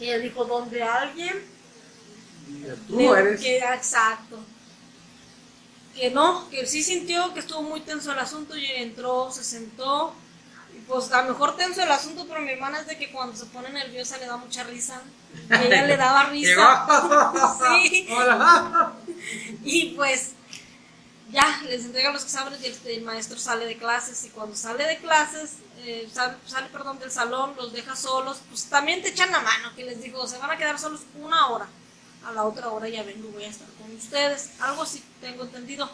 [0.00, 1.44] Ella dijo, donde alguien
[2.86, 3.40] Tú eres.
[3.40, 4.38] que- exacto.
[5.94, 10.14] Que no, que sí sintió que estuvo muy tenso el asunto y entró, se sentó.
[10.88, 13.44] Pues a lo mejor tenso el asunto, pero mi hermana es de que cuando se
[13.46, 15.02] pone nerviosa le da mucha risa.
[15.50, 16.86] Y ella le daba risa.
[17.82, 18.08] sí.
[18.10, 18.92] Hola.
[19.64, 20.32] Y pues
[21.30, 24.86] ya les entregan los exámenes y el, el maestro sale de clases y cuando sale
[24.86, 29.30] de clases, eh, sale, sale, perdón, del salón, los deja solos, pues también te echan
[29.30, 31.66] la mano, que les digo, se van a quedar solos una hora,
[32.24, 35.90] a la otra hora ya vengo, voy a estar con ustedes, algo así tengo entendido.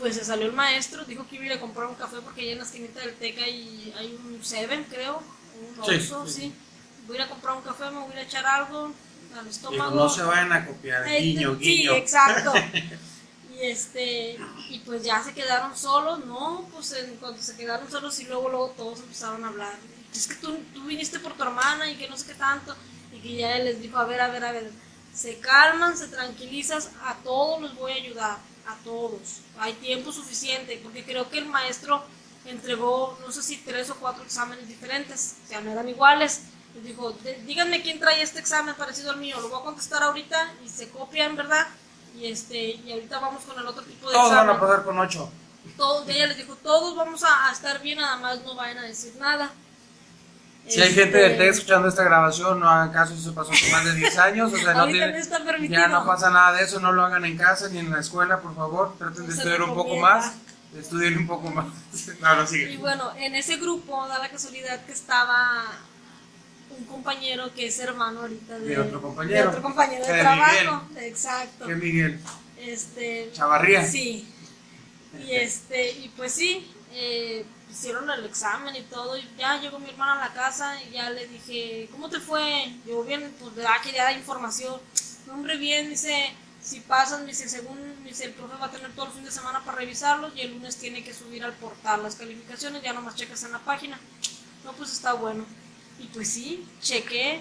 [0.00, 2.40] Pues se salió el maestro, dijo que iba a ir a comprar un café porque
[2.42, 5.22] allá en la esquinita del Teca hay, hay un Seven, creo,
[5.78, 6.32] un Sí, Oxxo, sí.
[6.32, 6.54] sí.
[7.06, 8.86] Voy a ir a comprar un café, me voy a echar algo
[9.36, 9.94] al Digo, estómago.
[9.96, 12.52] no se vayan a copiar, Ay, guiño, sí, exacto.
[13.52, 14.38] Y este,
[14.70, 16.66] y pues ya se quedaron solos, ¿no?
[16.72, 19.74] Pues en cuanto se quedaron solos y luego luego todos empezaron a hablar.
[20.14, 22.74] Es que tú, tú viniste por tu hermana y que no sé qué tanto.
[23.12, 24.70] Y que ya él les dijo, a ver, a ver, a ver,
[25.12, 29.40] se calman, se tranquilizan, a todos los voy a ayudar, a todos.
[29.58, 32.04] Hay tiempo suficiente, porque creo que el maestro
[32.46, 36.42] entregó, no sé si tres o cuatro exámenes diferentes, o sea, no eran iguales.
[36.74, 40.02] Les dijo, "De- díganme quién trae este examen parecido al mío, lo voy a contestar
[40.02, 41.66] ahorita y se copian, ¿verdad?
[42.16, 44.56] Y este, y ahorita vamos con el otro tipo de Todos van examen.
[44.56, 45.30] a pasar con ocho.
[45.76, 48.82] Todos, ella les dijo, todos vamos a, a estar bien, nada más no vayan a
[48.82, 49.50] decir nada.
[50.70, 53.50] Si hay Este, gente del TEC escuchando esta grabación, no hagan caso si se pasó
[53.50, 54.52] con más de 10 años.
[54.52, 55.80] O sea, no tiene- no está permitido.
[55.80, 58.40] ya no pasa nada de eso, no lo hagan en casa ni en la escuela,
[58.40, 58.94] por favor.
[58.98, 60.32] Traten de se estudiar un poco más.
[60.78, 61.66] Estudien un poco más.
[62.20, 62.76] No, no, Y sigue.
[62.78, 65.64] bueno, en ese grupo da la casualidad que estaba
[66.78, 69.42] un compañero que es hermano ahorita de, De otro compañero.
[69.42, 70.82] de otro compañero de De trabajo.
[71.00, 71.66] Exacto.
[71.66, 72.20] ¿Qué, Miguel?
[72.58, 73.84] Este, Chavarría.
[73.84, 74.32] Sí.
[75.26, 79.90] Y este, y pues sí, eh, hicieron el examen y todo, y ya llegó mi
[79.90, 82.74] hermana a la casa y ya le dije, ¿cómo te fue?
[82.86, 84.80] Yo bien, pues ah, quería dar información.
[85.30, 89.12] Hombre, bien, dice, si pasan, dice, según dice, el profe va a tener todo el
[89.12, 92.82] fin de semana para revisarlos y el lunes tiene que subir al portal las calificaciones,
[92.82, 93.98] ya nomás checas en la página.
[94.64, 95.46] No, pues está bueno.
[95.98, 97.40] Y pues sí, chequé,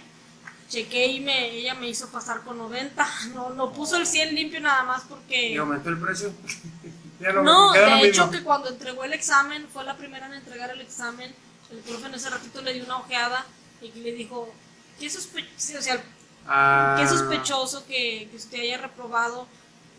[0.69, 3.07] chequé y me, ella me hizo pasar con 90.
[3.33, 5.51] No, no puso el 100 limpio nada más porque...
[5.51, 6.31] ¿Y aumentó el precio?
[7.19, 8.31] Lo- No, de hecho mismo.
[8.31, 11.33] que cuando entregó el examen, fue la primera en entregar el examen,
[11.71, 13.45] el profe en ese ratito le dio una ojeada
[13.81, 14.51] y le dijo,
[14.99, 16.01] qué, sospe sí, o sea,
[16.51, 19.47] Ah, qué sospechoso que, que usted haya reprobado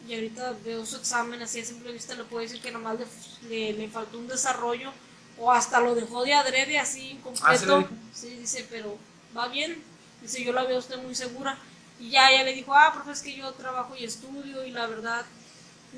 [0.09, 3.07] y ahorita veo su examen así a simple vista le puedo decir que nomás le,
[3.49, 4.91] le, le faltó un desarrollo
[5.39, 7.89] o hasta lo dejó de adrede así Ah, ¿sí le incompleto.
[8.13, 8.97] sí, dice, pero
[9.37, 9.81] va bien,
[10.23, 11.57] dice, yo la veo a usted muy segura.
[12.01, 14.87] Y ya ella le dijo, ah, profe, es que yo trabajo y estudio y la
[14.87, 15.25] verdad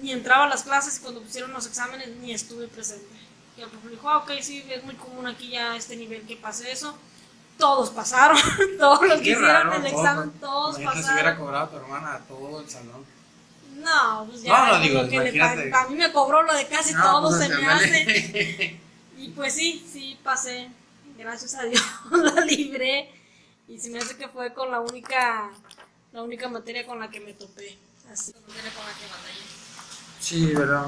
[0.00, 3.06] ni entraba a las clases y cuando pusieron los exámenes ni estuve presente.
[3.56, 6.22] Y el profe dijo, ah, ok, sí, es muy común aquí ya a este nivel
[6.26, 6.96] que pase eso.
[7.58, 8.38] Todos pasaron,
[8.78, 10.40] todos los que hicieron el todos, examen, ¿no?
[10.40, 11.46] todos Imagínate si hubiera pasaron.
[11.46, 13.04] cobrado tu hermana a todo el salón.
[13.76, 16.94] No, pues ya, No, no, digo, que le a mí me cobró lo de casi
[16.94, 18.80] No, todo, pues, se me hace.
[19.18, 20.68] Y pues sí, sí, pasé.
[21.16, 23.10] Gracias a Dios la libré.
[23.68, 25.50] Y se me hace que fue con la única,
[26.12, 27.78] la única materia con la que me topé.
[28.10, 29.51] Así, la materia con la que batallé.
[30.22, 30.86] Sí, verdad.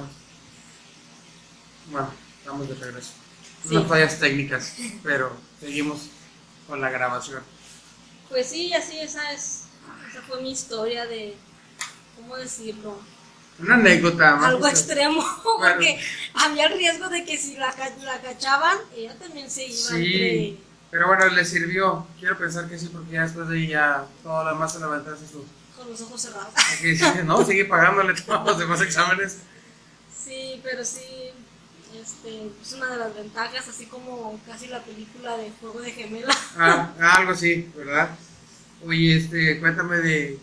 [1.91, 3.11] Bueno, estamos de regreso.
[3.69, 3.77] Sí.
[3.77, 6.09] Unas fallas técnicas, pero seguimos
[6.69, 7.43] con la grabación.
[8.29, 9.65] Pues sí, así esa es,
[10.09, 11.35] esa fue mi historia de,
[12.17, 12.99] ¿cómo decirlo?
[13.59, 14.51] Una anécdota más.
[14.51, 15.25] Algo extremo,
[15.59, 15.99] porque
[16.35, 21.09] había el riesgo de que si la, la cachaban, ella también se iba Sí, pero
[21.09, 22.07] bueno, le sirvió.
[22.21, 24.85] Quiero pensar que sí, porque ya después de ya todo lo demás se tú.
[24.95, 25.15] entre,
[25.77, 26.53] con los ojos cerrados.
[26.57, 29.39] Así que sí, no, sigue pagándole todos los demás exámenes.
[30.25, 31.31] Sí, pero sí,
[32.01, 36.35] este, es una de las ventajas, así como casi la película de Juego de Gemela.
[36.57, 38.11] Ah, algo así, ¿verdad?
[38.87, 40.39] Oye, este, cuéntame de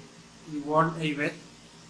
[0.53, 1.35] Ivonne e Ivette.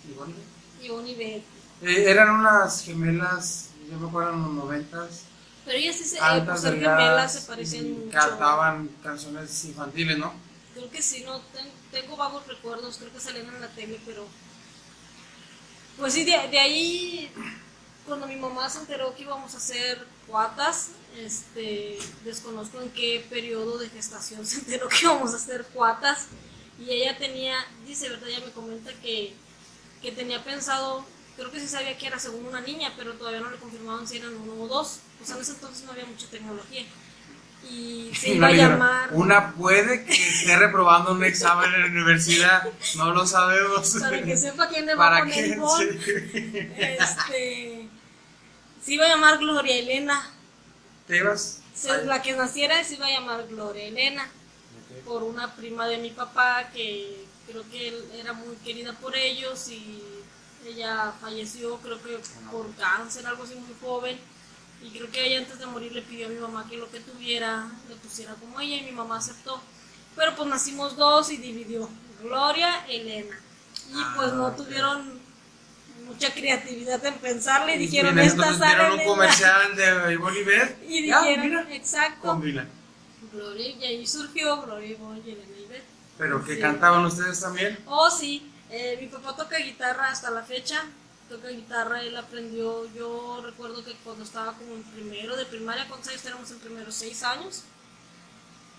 [0.10, 0.34] ¿Ivonne?
[0.82, 1.43] Y Bonnie Beth.
[1.84, 5.21] Eh, eran unas gemelas, yo me acuerdo en los noventas,
[5.65, 8.17] Pero ellas sí, se, eh, por ser gemelas, se parecían y mucho.
[8.17, 10.34] cantaban canciones infantiles, ¿no?
[10.73, 14.25] Creo que sí, no ten- tengo vagos recuerdos, creo que salían en la tele, pero.
[15.97, 17.32] Pues sí, de, de ahí,
[18.08, 23.77] cuando mi mamá se enteró que íbamos a hacer cuatas, este, desconozco en qué periodo
[23.77, 26.27] de gestación se enteró que íbamos a hacer cuatas,
[26.80, 28.30] y ella tenía, dice, ¿verdad?
[28.30, 29.34] Ella me comenta que,
[30.01, 33.51] que tenía pensado, creo que sí sabía que era según una niña, pero todavía no
[33.51, 36.86] le confirmaban si eran uno o dos, pues en ese entonces no había mucha tecnología.
[37.69, 39.10] Y se iba a llamar.
[39.12, 42.63] Una puede que esté reprobando un examen en la universidad,
[42.95, 43.97] no lo sabemos.
[44.00, 46.00] Para que sepa quién le va a ¿Para poner gol.
[46.04, 46.67] Sí.
[46.78, 47.88] Este,
[48.84, 50.30] se iba a llamar Gloria Elena.
[51.08, 51.62] ¿Te ibas?
[52.06, 54.28] La que naciera se iba a llamar Gloria Elena.
[55.06, 59.69] Por una prima de mi papá que creo que él era muy querida por ellos
[59.69, 60.02] y
[60.65, 62.19] ella falleció, creo que
[62.52, 64.19] por cáncer, algo así muy joven.
[64.84, 67.00] Y creo que ella antes de morir le pidió a mi mamá que lo que
[67.00, 69.62] tuviera le pusiera como ella y mi mamá aceptó.
[70.15, 71.88] Pero pues nacimos dos y dividió
[72.22, 73.36] Gloria Elena.
[73.89, 75.20] Y pues no Ah, tuvieron
[76.06, 79.04] mucha creatividad en pensarle y dijeron, esta sale un en la-".
[79.06, 80.76] comercial de Bolívar.
[80.88, 82.28] Y dijeron, mira, exacto.
[82.28, 82.67] combina.
[83.32, 85.84] Gloria, y ahí surgió Gloria y Boy y Elena Ivette.
[86.17, 86.62] Pero que Sí.
[86.62, 87.78] cantaban ustedes también.
[87.86, 88.52] Oh, sí.
[88.70, 90.84] Eh, mi papá toca guitarra hasta la fecha.
[91.32, 92.86] Toca guitarra, él aprendió.
[92.94, 96.91] Yo recuerdo que cuando estaba como en primero de primaria, ¿cuántos años tenemos en primero?
[96.91, 97.63] ¿Seis años?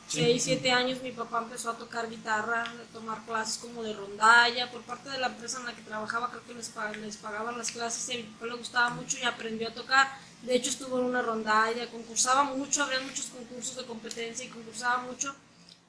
[0.06, 0.20] Sí.
[0.20, 4.70] Seis, siete años mi papá empezó a tocar guitarra, a tomar clases como de rondalla.
[4.70, 7.56] Por parte de la empresa en la que trabajaba, creo que les, pa- les pagaban
[7.56, 10.08] las clases y a mi papá le gustaba mucho y aprendió a tocar.
[10.42, 14.98] De hecho, estuvo en una rondalla, concursaba mucho, había muchos concursos de competencia y concursaba
[15.04, 15.34] mucho.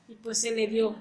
[0.08, 0.96] Y pues se le dio.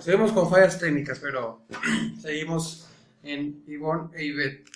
[0.00, 1.66] Seguimos con fallas técnicas, pero
[2.20, 2.86] seguimos
[3.22, 4.70] en Ivonne e Ivette.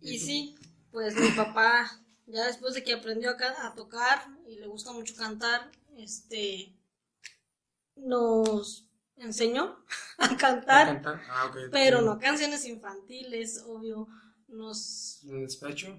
[0.00, 0.56] Y sí,
[0.90, 5.14] pues mi papá, ya después de que aprendió a, a tocar y le gusta mucho
[5.14, 6.74] cantar, este,
[7.94, 9.76] nos enseñó
[10.18, 11.22] a cantar, ¿Cantar?
[11.30, 14.08] Ah, pero no canciones infantiles, obvio,
[14.48, 15.20] nos...
[15.22, 15.96] ¿De despecho?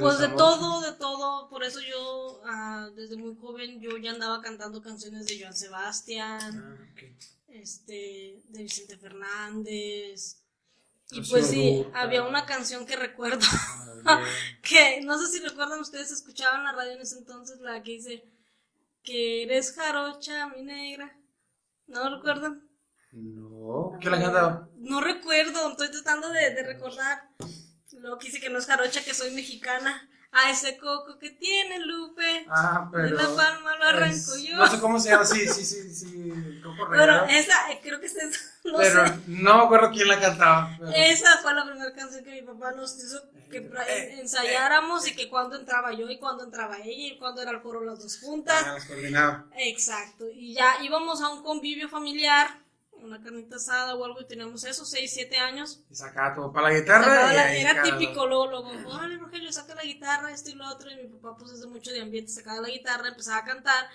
[0.00, 4.42] Pues de todo, de todo, por eso yo ah, desde muy joven yo ya andaba
[4.42, 7.45] cantando canciones de Joan Sebastián, Ah.
[7.48, 10.42] Este, de Vicente Fernández.
[11.10, 13.46] Y Rocío pues sí, había una canción que recuerdo
[14.04, 14.24] Ah,
[14.62, 18.24] que no sé si recuerdan ustedes, escuchaban la radio en ese entonces, la que dice
[19.02, 21.16] que eres jarocha, mi negra.
[21.86, 22.68] ¿No lo recuerdan?
[23.12, 23.96] No.
[24.00, 24.68] ¿Quién la cantaba?
[24.76, 27.30] No recuerdo, estoy tratando de, de recordar.
[27.92, 30.08] Luego que dice que no es jarocha, que soy mexicana.
[30.44, 32.46] A ese coco que tiene Lupe.
[32.50, 33.04] Ah, pero.
[33.16, 34.56] De la palma lo arranco es- yo.
[34.56, 35.24] No sé cómo se llama.
[35.24, 36.60] Sí, sí, sí, sí.
[36.62, 39.14] Coco Bueno, esa, eh, creo que es esa, no pero sé.
[39.28, 40.76] no me acuerdo quién la cantaba.
[40.78, 45.06] pero- Esa fue la primera canción que mi papá nos hizo que pra- Eh, ensayáramos
[45.06, 48.00] y que cuando entraba yo y cuando entraba ella y cuando era el coro las
[48.02, 48.62] dos juntas.
[48.66, 49.46] Ah, las coordinaba.
[49.56, 52.58] Exacto, y ya íbamos a un convivio familiar,
[53.06, 55.80] una carnita asada o algo, y teníamos esos 6, 7 años.
[55.90, 57.32] Y sacaba tu papá la guitarra.
[57.32, 60.90] Y la- era típico, luego, luego, órale Rogelio, saca la guitarra, esto y lo otro,
[60.90, 63.88] y mi papá pues desde mucho de ambiente sacaba la guitarra, empezaba a cantar,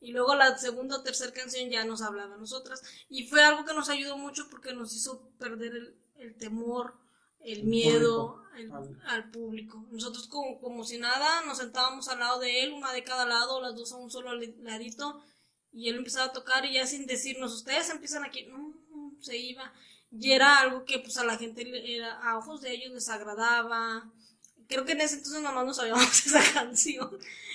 [0.00, 3.64] y luego la segunda o tercera canción ya nos hablaba a nosotras, y fue algo
[3.64, 6.94] que nos ayudó mucho porque nos hizo perder el, el temor,
[7.40, 8.76] el El miedo público.
[8.80, 9.86] al, al público.
[9.90, 13.60] Nosotros como, como si nada nos sentábamos al lado de él, una de cada lado,
[13.60, 15.22] las dos a un solo ladito,
[15.78, 18.74] y él empezaba a tocar y ya sin decirnos, ustedes empiezan aquí, no,
[19.20, 19.72] se iba.
[20.10, 21.62] Y era algo que pues a la gente,
[21.94, 24.10] era, a ojos de ellos les agradaba.
[24.68, 27.08] Creo que en ese entonces nomás no sabíamos esa canción.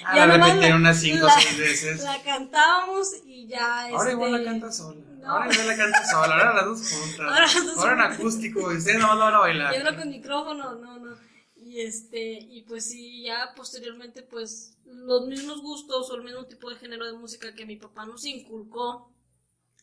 [0.05, 2.03] Ah, Ya la unas 5 o la- 6 veces.
[2.03, 5.01] La cantábamos y ya Ahora igual la este, canta sola.
[5.19, 5.29] no.
[5.29, 6.33] Ahora igual la canta sola.
[6.35, 7.19] Ahora las dos juntas.
[7.19, 8.67] Ahora las dos Ahora en acústico.
[8.67, 9.73] Ustedes nomás la van a bailar.
[9.73, 11.17] Y ahora con micrófono, no, no.
[11.57, 16.69] Y este, y pues sí, ya posteriormente, pues, los mismos gustos o el mismo tipo
[16.69, 19.11] de género de música que mi papá nos inculcó,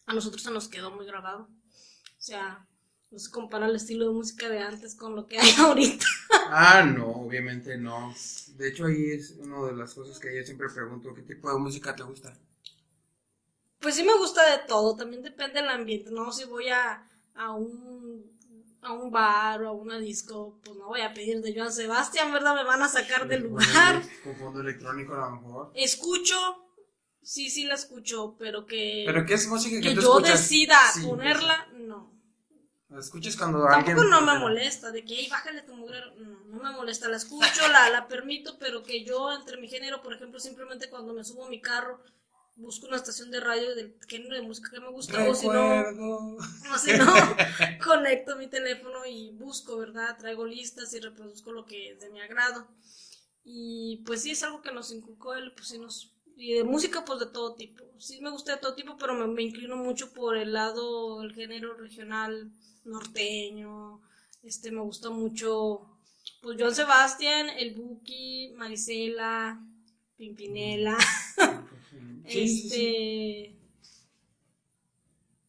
[0.06, 1.42] a nosotros se nos quedó muy grabado.
[1.42, 2.66] O sea,
[3.10, 6.06] no se compara el estilo de música de antes con lo que hay ahorita.
[6.48, 8.14] Ah, no, obviamente no.
[8.56, 11.58] De hecho, ahí es una de las cosas que yo siempre pregunto: ¿qué tipo de
[11.58, 12.36] música te gusta?
[13.80, 16.30] Pues sí me gusta de todo, también depende del ambiente, ¿no?
[16.32, 18.38] Si voy a, a un
[18.82, 22.32] a un bar o a una disco, pues no voy a pedir de Joan Sebastián,
[22.32, 22.54] ¿verdad?
[22.54, 24.02] Me van a sacar del lugar.
[24.24, 25.72] Con fondo electrónico, a lo mejor.
[25.74, 26.36] Escucho,
[27.22, 30.40] sí, sí la escucho, pero que, ¿Pero qué es música que, que tú yo escuchas?
[30.40, 32.10] decida Sí, ponerla, no.
[32.88, 33.96] La escuchas cuando alguien.
[33.96, 37.18] Tampoco no me molesta, de que, ahí bájale tu mugrero, no, no me molesta, la
[37.18, 41.22] escucho, la, la permito, pero que yo entre mi género, por ejemplo, simplemente cuando me
[41.22, 42.02] subo a mi carro,
[42.60, 45.82] busco una estación de radio del género de música que me gusta, o si no,
[45.82, 46.36] Recuerdo.
[46.36, 47.06] o si no,
[47.84, 50.16] conecto mi teléfono y busco, ¿verdad?
[50.18, 52.68] Traigo listas y reproduzco lo que es de mi agrado.
[53.44, 56.14] Y pues sí, es algo que nos inculcó él, pues sí nos...
[56.36, 57.84] Y de música, pues de todo tipo.
[57.98, 61.34] Sí me gusta de todo tipo, pero me, me inclino mucho por el lado, el
[61.34, 62.50] género regional
[62.84, 64.00] norteño.
[64.42, 65.82] Este, me gusta mucho,
[66.40, 69.60] pues Joan Sebastián, el Buki, Marisela,
[70.16, 70.96] Pimpinela.
[72.26, 73.56] Sí, este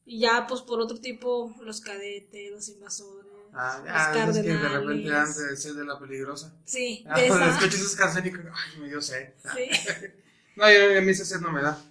[0.06, 3.82] y ya pues por otro tipo los cadetes los invasores Ah,
[4.28, 6.56] los es que de repente antes de ser de la peligrosa.
[6.64, 9.34] sí Ah, de pues esa escucho esas canciones y ay, me dio sed.
[9.56, 9.70] sí.
[10.56, 11.82] No, yo, a mí esa sed no me da.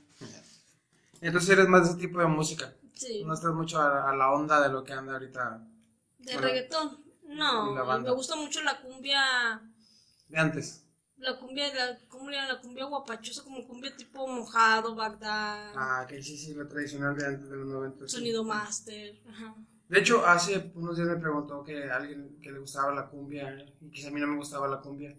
[1.22, 2.74] Entonces eres más de ese tipo de música.
[2.94, 5.66] sí No estás mucho a, a la onda de lo que anda ahorita
[6.18, 9.62] de reggaetón no me gusta mucho la cumbia
[10.28, 10.84] de antes.
[11.20, 16.36] La cumbia la cumbia la cumbia guapachosa como cumbia tipo mojado Bagdad Ah, que sí,
[16.36, 18.08] sí, la tradicional de antes de los 90.
[18.08, 18.16] sí.
[18.16, 19.54] sonido master ajá.
[19.88, 23.90] De hecho, hace unos días me preguntó que alguien que le gustaba la cumbia y
[23.90, 25.16] que a mí no me gustaba la cumbia.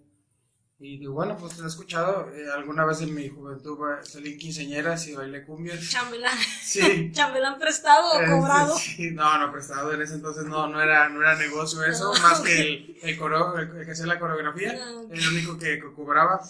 [0.83, 2.27] Y digo, bueno, pues te he escuchado.
[2.33, 5.79] eh, alguna vez en mi juventud ba- salí en quinceañeras y bailé cumbias.
[5.91, 6.35] Chambelán.
[6.63, 7.11] Sí.
[7.13, 8.75] Chambelán prestado o Este, cobrado.
[8.77, 9.93] sí, no, no, prestado.
[9.93, 13.17] En ese entonces no, no, era, no era negocio eso, Ah, más que el, el,
[13.19, 14.75] coro- el- el que hacía la coreografía.
[14.81, 15.03] Ah.
[15.11, 16.41] El único que, que cobraba.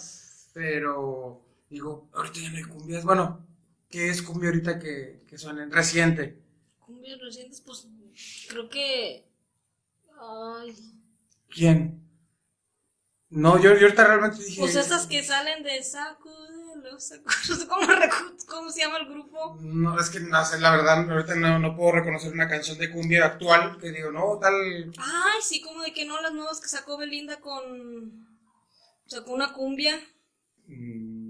[0.54, 3.04] Pero digo, ahorita ya no hay cumbias.
[3.04, 3.46] Bueno,
[3.90, 5.70] ¿qué es cumbia ahorita que, que suenen?
[5.70, 6.38] Reciente.
[6.78, 7.86] Cumbias recientes, pues
[8.48, 9.26] creo que.
[10.18, 10.74] Ay.
[11.50, 12.00] ¿Quién?
[13.32, 14.60] No, yo, yo ahorita realmente dije.
[14.60, 17.66] Pues esas que salen de Sacudelo, Sacudelo.
[17.68, 17.86] ¿Cómo,
[18.46, 19.56] ¿Cómo se llama el grupo?
[19.62, 22.90] No, es que no sé, la verdad, ahorita no, no puedo reconocer una canción de
[22.90, 24.54] cumbia actual que digo, no, tal.
[24.98, 28.28] Ay, sí, como de que no, las nuevas que sacó Belinda con.
[29.06, 29.98] Sacó una cumbia
[30.66, 31.21] mm,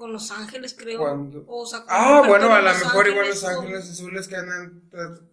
[0.00, 1.02] con Los Ángeles, creo.
[1.46, 4.80] O Ah, bueno, a lo mejor igual Los Ángeles Azules que andan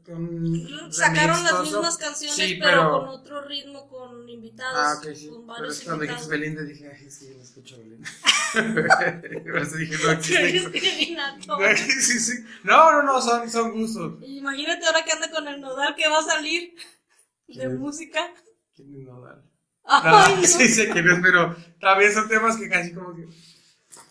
[0.05, 0.91] con.
[0.91, 4.77] Sacaron las mismas canciones, Sí, pero, con otro ritmo, con invitados.
[4.77, 5.29] Ah, ok, sí.
[5.29, 6.27] Con Pero es cuando dijiste.
[6.29, 8.09] Belinda dije, ay, sí, lo escucho Belinda.
[9.43, 10.81] Por eso dije, no existe.
[12.01, 12.45] Sí, sí.
[12.65, 14.21] No, no, no, son, son gustos.
[14.21, 16.75] Imagínate ahora que anda con el nodal que va a salir
[17.47, 17.77] de ¿Quién?
[17.79, 18.19] música.
[18.75, 19.43] ¿Quién es Nodal?
[19.85, 20.43] Ay, No, no.
[20.45, 23.27] sí sé quién es, pero también son temas que casi como que.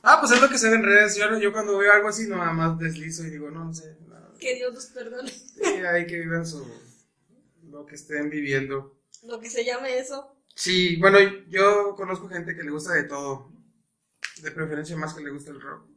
[0.08, 1.16] Ah, pues es lo que se ve en redes.
[1.16, 3.96] Yo, yo cuando veo algo así, nada más deslizo y digo, no, no sé.
[4.06, 4.38] no.
[4.38, 5.30] Que Dios los perdone.
[5.30, 6.64] Sí, hay que vivan su.
[7.64, 8.96] lo que estén viviendo.
[9.24, 10.36] Lo que se llame eso.
[10.54, 13.52] Sí, bueno, yo conozco gente que le gusta de todo.
[14.42, 15.88] De preferencia más que le gusta el rock.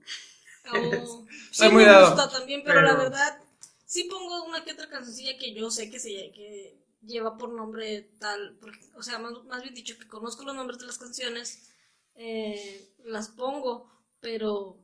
[0.74, 3.39] Oh, sí muy me dado, gusta también, pero, la verdad,
[3.86, 8.10] sí pongo una que otra cancioncilla que yo sé que se que lleva por nombre
[8.20, 11.70] tal, porque, o sea, más, más bien dicho, que conozco los nombres de las canciones,
[12.16, 13.89] eh, las pongo,
[14.22, 14.78] pero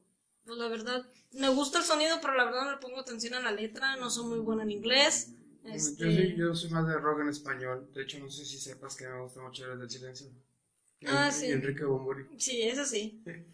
[0.45, 3.39] pues la verdad, me gusta el sonido, pero la verdad no le pongo atención a
[3.39, 5.31] la letra, no soy muy buena en inglés.
[5.63, 7.89] Este, Yo, soy, yo soy más de rock en español.
[7.93, 10.27] De hecho, no sé si sepas que me gusta mucho Héroes del Silencio.
[11.07, 11.47] Ah, sí.
[11.47, 12.25] Enrique Bumburi.
[12.37, 13.23] Sí, eso sí.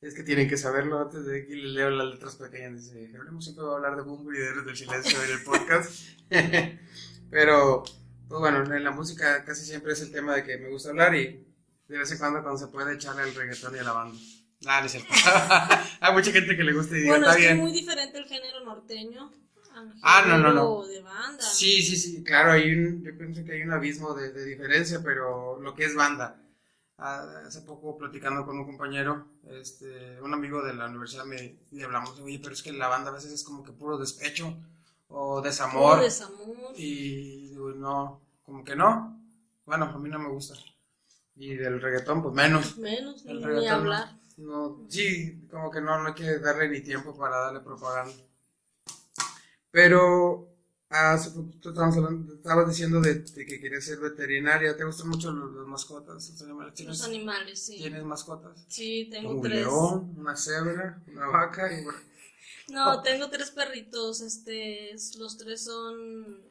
[0.00, 2.72] Es que tienen que saberlo antes de que les leo las letras pequeñas.
[2.74, 5.92] Dice, Jerónimo siempre va a hablar de Bumburi y de del Silencio en el podcast.
[7.30, 7.84] Pero,
[8.28, 11.14] pues bueno, en la música casi siempre es el tema de que me gusta hablar
[11.14, 11.46] y
[11.86, 14.18] de vez en cuando cuando se puede echarle al reggaetón y a la banda.
[14.66, 15.08] Ah, no es cierto.
[16.00, 17.64] Hay mucha gente que le gusta y digo, Bueno, está es que es bien.
[17.64, 19.32] muy diferente el género norteño
[19.74, 20.86] al Ah, no, no, no.
[20.86, 21.42] de banda.
[21.42, 25.00] Sí, sí, sí, claro, hay un, yo pienso que hay un abismo de, de diferencia,
[25.02, 26.38] pero lo que es banda.
[26.98, 31.82] Ah, hace poco platicando con un compañero, este, un amigo de la universidad, me y
[31.82, 34.54] hablamos, oye, pero es que la banda a veces es como que puro despecho
[35.08, 35.94] o desamor.
[35.94, 36.56] Puro desamor.
[36.76, 39.18] Y digo, no, como que no.
[39.64, 40.54] Bueno, a mí no me gusta.
[41.34, 42.76] Y del reggaetón, pues menos.
[42.76, 44.21] Menos, El ni reggaetón, hablar.
[44.36, 48.14] No, sí, como que no, no hay que darle ni tiempo para darle propaganda.
[49.70, 50.48] Pero
[50.88, 54.76] hace poquito estabas diciendo de, de que querías ser veterinaria.
[54.76, 56.28] ¿Te gustan mucho los, los mascotas?
[56.30, 56.74] Los animales?
[56.74, 57.76] ¿Tienes, Los animales, sí.
[57.78, 58.64] ¿tienes mascotas?
[58.68, 59.60] Sí, tengo Un tres.
[59.60, 61.98] león, una cebra, una vaca y bueno,
[62.68, 63.02] No, Oh.
[63.02, 64.20] tengo tres perritos.
[64.20, 66.50] Este, es- los tres son.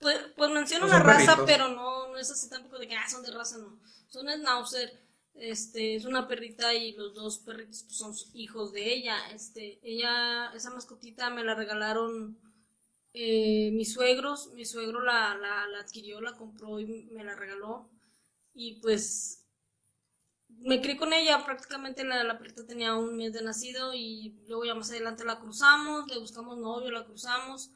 [0.00, 1.44] Pues, pues menciono No una son raza, perritos.
[1.46, 3.78] pero no, no es así tampoco de que ah, son de raza, no.
[4.08, 5.00] Son Schnauzer.
[5.34, 9.16] Este, es una perrita y los dos perritos pues, son hijos de ella.
[9.34, 12.38] Este, ella, esa mascotita me la regalaron
[13.14, 14.52] eh, mis suegros.
[14.54, 17.90] Mi suegro la, la, la adquirió, la compró y me la regaló.
[18.54, 19.46] Y pues
[20.48, 24.64] me crié con ella, prácticamente la, la perrita tenía un mes de nacido y luego
[24.64, 27.70] ya más adelante la cruzamos, le buscamos novio, la cruzamos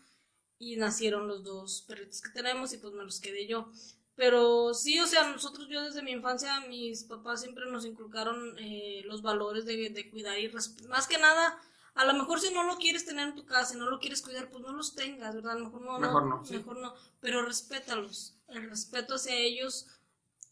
[0.59, 3.71] y nacieron los dos perritos que tenemos y pues me los quedé yo.
[4.17, 9.03] Pero sí, o sea, nosotros, yo desde mi infancia, mis papás siempre nos inculcaron eh,
[9.05, 10.49] los valores de, de cuidar y.
[10.89, 11.61] Más que nada,
[11.95, 14.23] a lo mejor si no lo quieres tener en tu casa, si no lo quieres
[14.23, 15.53] cuidar, pues no los tengas, ¿verdad?
[15.53, 16.55] A lo mejor no, Mejor no, sí.
[16.55, 18.37] mejor no, pero respétalos.
[18.49, 19.87] El respeto hacia ellos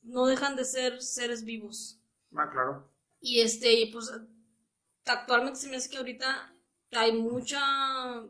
[0.02, 1.98] no dejan de ser seres vivos.
[2.36, 2.90] ah, claro.
[3.20, 4.10] Y este, pues
[5.06, 6.52] actualmente se me hace que ahorita
[6.92, 8.20] hay mucha,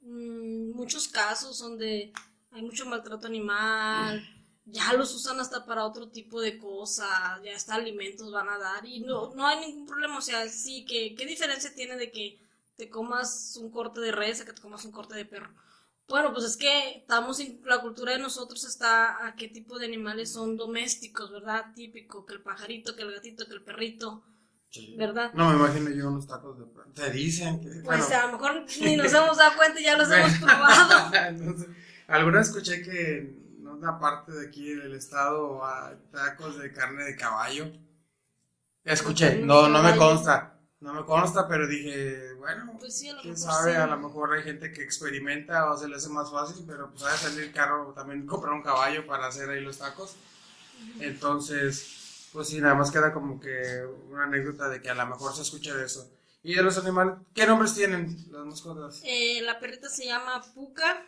[0.00, 2.12] mm, muchos casos donde
[2.50, 4.22] hay mucho maltrato animal,
[4.64, 7.08] ya los usan hasta para otro tipo de cosas,
[7.44, 10.84] ya hasta alimentos van a dar y no, no hay ningún problema, o sea, sí,
[10.84, 12.40] que, ¿qué diferencia tiene de que
[12.76, 15.52] te comas un corte de res a que te comas un corte de perro?
[16.08, 19.86] Bueno, pues es que estamos en la cultura de nosotros está a qué tipo de
[19.86, 21.66] animales son domésticos, ¿verdad?
[21.74, 24.24] Típico, que el pajarito, que el gatito, que el perrito,
[24.68, 24.94] Sí.
[24.96, 25.32] ¿verdad?
[25.34, 26.90] No me imagino yo unos tacos de perro.
[26.94, 27.68] Te dicen que.
[27.84, 28.16] Pues bueno.
[28.16, 31.10] a lo mejor ni nos hemos dado cuenta y ya los hemos probado.
[31.32, 31.66] No sé.
[32.08, 33.41] Alguna vez escuché que
[33.82, 37.66] una parte de aquí del estado hay tacos de carne de caballo.
[38.84, 40.60] Escuché, no, no me consta.
[40.80, 43.76] No me consta, pero dije, bueno, Pues sí, a lo quién mejor sabe, sí.
[43.76, 47.04] a lo mejor hay gente que experimenta o se le hace más fácil, pero pues
[47.04, 50.16] ha de salir caro también comprar un caballo para hacer ahí los tacos.
[50.98, 55.34] Entonces, Pues sí, nada más queda como que una anécdota de que a lo mejor
[55.34, 56.10] se escucha de eso.
[56.42, 57.16] ¿Y de los animales?
[57.34, 59.00] ¿Qué nombres tienen las mascotas?
[59.02, 61.06] Eh, la perrita se llama Puka,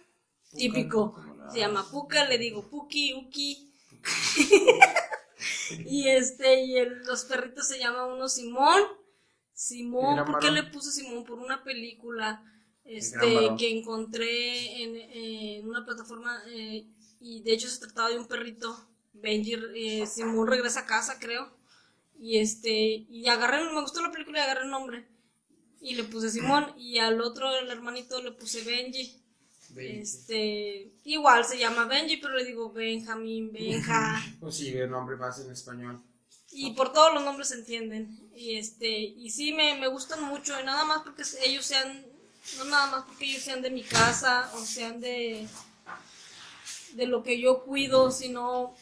[0.54, 1.14] típico.
[1.52, 3.70] Se llama Puka, le digo Puki, Uki.
[5.86, 8.82] y este, y el- los perritos se llama uno Simón.
[9.52, 11.24] Simón, ¿por qué le puse Simón?
[11.24, 12.42] Por una película
[12.84, 16.86] este, que encontré en, en una plataforma eh,
[17.20, 18.88] y de hecho se trataba de un perrito.
[19.12, 21.56] Benji, eh, Simón regresa a casa, creo.
[22.18, 25.06] Y este, y agarré, me gustó la película y agarré el nombre.
[25.80, 29.22] Y le puse Simón y al otro, el hermanito, le puse Benji.
[29.76, 34.20] Este, igual se llama Benji, pero le digo Benjamín, Benja.
[34.38, 36.02] Pues sí, el nombre más en español.
[36.50, 38.30] y por todos los nombres se entienden.
[38.34, 42.06] Y este, y sí me, me gustan mucho, y nada más porque ellos sean,
[42.58, 45.48] no nada más porque ellos sean de mi casa o sean de,
[46.94, 48.74] de lo que yo cuido, sino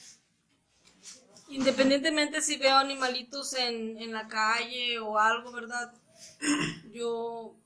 [1.48, 5.92] independientemente si veo animalitos en, en la calle o algo, ¿verdad?
[6.92, 7.56] Yo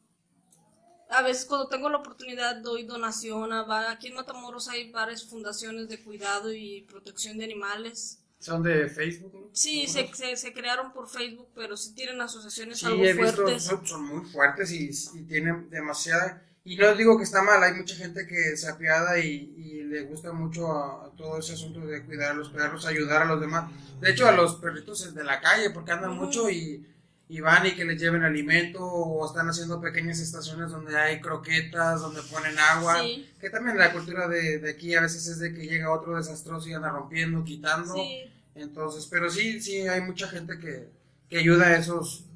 [1.08, 5.88] a veces cuando tengo la oportunidad doy donación a aquí en Matamoros hay varias fundaciones
[5.88, 8.20] de cuidado y protección de animales.
[8.38, 9.48] Son de Facebook, ¿no?
[9.52, 13.42] Sí, se, se, se crearon por Facebook, pero sí tienen asociaciones Sí, algo he visto,
[13.42, 13.62] fuertes.
[13.64, 16.42] son, son muy fuertes y, y tienen demasiada...
[16.64, 20.02] Y no digo que está mal, hay mucha gente que se apiada y, y le
[20.02, 23.40] gusta mucho a, a todo ese asunto de cuidar a los perros, ayudar a los
[23.40, 23.70] demás.
[24.00, 26.84] De hecho, a los perritos de la calle, porque andan mucho y,
[27.28, 32.00] y van y que les lleven alimento o están haciendo pequeñas estaciones donde hay croquetas,
[32.00, 33.02] donde ponen agua.
[33.02, 33.28] Sí.
[33.40, 36.68] Que también la cultura de, de aquí a veces es de que llega otro desastroso
[36.68, 37.94] y anda rompiendo, quitando.
[37.94, 40.88] Sí, Entonces, pero sí, sí, hay mucha gente que,
[41.28, 42.26] que ayuda a esos,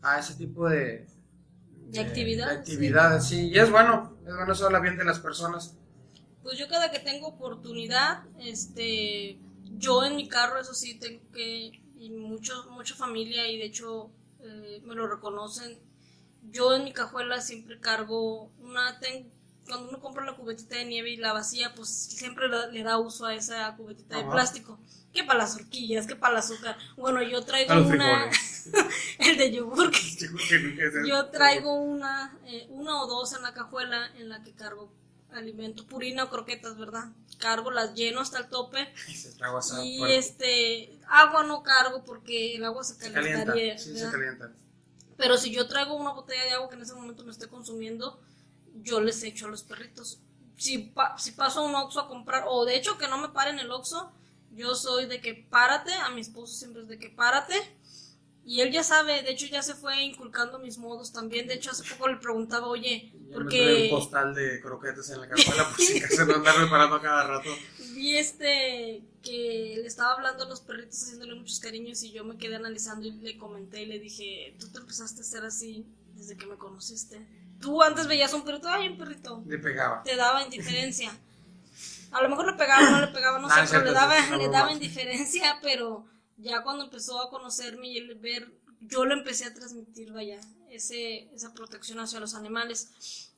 [0.00, 1.06] a ese tipo de,
[1.88, 2.54] de actividades.
[2.54, 3.48] de actividades, sí.
[3.48, 5.74] y es bueno, es bueno eso habla bien de las personas.
[6.42, 9.38] Pues yo cada que tengo oportunidad, este,
[9.76, 14.10] yo en mi carro, eso sí, tengo que, y mucho, mucha familia, y de hecho
[14.40, 15.78] eh, me lo reconocen,
[16.50, 19.30] yo en mi cajuela siempre cargo una, ten-
[19.66, 23.26] cuando uno compra la cubetita de nieve y la vacía, pues siempre le, da uso
[23.26, 24.78] a esa cubetita de plástico,
[25.12, 26.78] que para las horquillas, que para el azúcar.
[26.96, 28.30] Bueno, yo traigo una,
[29.18, 29.90] el de yogur,
[31.08, 34.90] yo traigo una, eh, una o dos en la cajuela en la que cargo
[35.32, 37.06] alimento, purina o croquetas, ¿verdad?
[37.38, 39.30] Cargo, las lleno hasta el tope Y se
[39.84, 44.52] y este, agua no cargo porque el agua se se calienta, sí, se calienta.
[45.16, 48.20] Pero si yo traigo una botella de agua que en ese momento me esté consumiendo,
[48.82, 50.18] yo les echo a los perritos.
[50.56, 53.28] Si, pa- si paso a un Oxxo a comprar, o de hecho que no me
[53.28, 54.10] paren el Oxxo,
[54.54, 57.54] yo soy de que párate, a mi esposo siempre es de que párate.
[58.50, 61.46] Y él ya sabe, de hecho ya se fue inculcando mis modos también.
[61.46, 65.10] De hecho hace poco le preguntaba, oye, Ya me trae porque un postal de croquetas
[65.10, 67.50] en la cajuela por si acaso no andar reparando cada rato.
[67.94, 72.38] vi este que le estaba hablando a los perritos haciéndole muchos cariños y yo me
[72.38, 75.84] quedé analizando y le comenté y le dije, tú te empezaste a hacer así
[76.16, 77.20] desde que me conociste.
[77.60, 80.02] Tú antes veías un perrito, ay, un perrito, Le pegaba.
[80.04, 81.10] te daba indiferencia.
[82.12, 84.48] A lo mejor le pegaba, no le pegaba, no Ah, sé, pero le daba, le
[84.48, 86.06] daba indiferencia, pero
[86.38, 91.32] ya cuando empezó a conocerme y el ver, yo le empecé a transmitir, vaya, ese,
[91.34, 92.90] esa protección hacia los animales.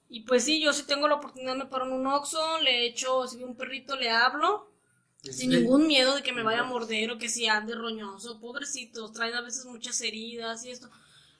[0.08, 3.26] Y pues sí, yo si tengo la oportunidad me paro en un oxo, le echo,
[3.26, 4.70] si veo un perrito le hablo,
[5.28, 9.12] sin ningún miedo de que me vaya a morder o que si ande roñoso, pobrecitos,
[9.12, 10.90] traen a veces muchas heridas y esto.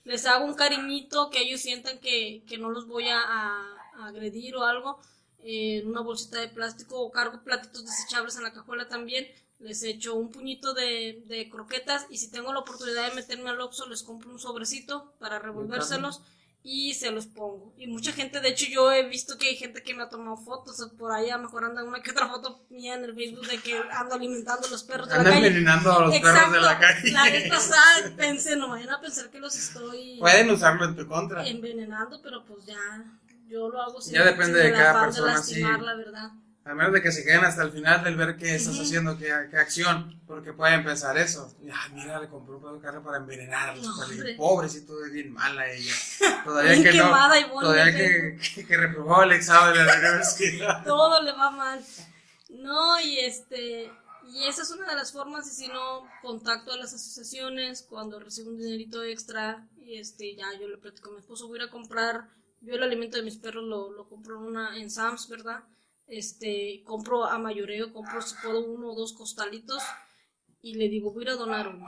[0.05, 4.07] Les hago un cariñito que ellos sientan que, que no los voy a, a- a
[4.07, 4.99] agredir o algo,
[5.41, 9.27] eh, en una bolsita de plástico o cargo platitos desechables en la cajuela también.
[9.61, 13.61] Les echo un puñito de, de croquetas y si tengo la oportunidad de meterme al
[13.61, 16.23] Oxxo les compro un sobrecito para revolvérselos
[16.63, 17.73] y se los pongo.
[17.79, 20.37] Y mucha gente, de hecho yo he visto que hay gente que me ha tomado
[20.37, 23.15] fotos, o por ahí a lo mejor anda una que otra foto mía en el
[23.15, 25.37] Facebook de que ando alimentando a los perros de la calle.
[25.47, 27.13] envenenando a los perros de la calle.
[27.13, 31.07] La vez pasada pensé, no vayan a pensar que los estoy Pueden usarlo en tu
[31.07, 31.47] contra.
[31.47, 32.77] envenenando, pero pues ya,
[33.49, 35.63] yo lo hago sin, Ya depende sin de cada persona, sí.
[35.63, 36.31] la verdad.
[36.71, 39.35] A menos de que se queden hasta el final del ver qué estás haciendo, qué,
[39.51, 41.53] qué acción, porque pueden pensar eso.
[41.73, 44.35] Ah, mira, le compró un de carne para envenenar a los No, hombre.
[44.37, 45.93] Pobrecito, es bien mala ella.
[46.45, 47.11] Todavía Bien que no.
[47.61, 50.85] Todavía que, que, que reprobó el examen de la universidad.
[50.87, 51.85] todo le va mal.
[52.51, 53.91] No, y este,
[54.33, 58.21] y esa es una de las formas, y si no, contacto a las asociaciones cuando
[58.21, 61.63] recibo un dinerito extra, y este, ya yo le platico a mi esposo, voy a
[61.65, 62.29] ir a comprar,
[62.61, 65.65] yo el alimento de mis perros lo, lo compro en una, en Sam's, ¿verdad?
[66.11, 69.83] Este, compro a mayoreo, compro si puedo uno o dos costalitos,
[70.63, 71.87] y le digo, voy a donar uno.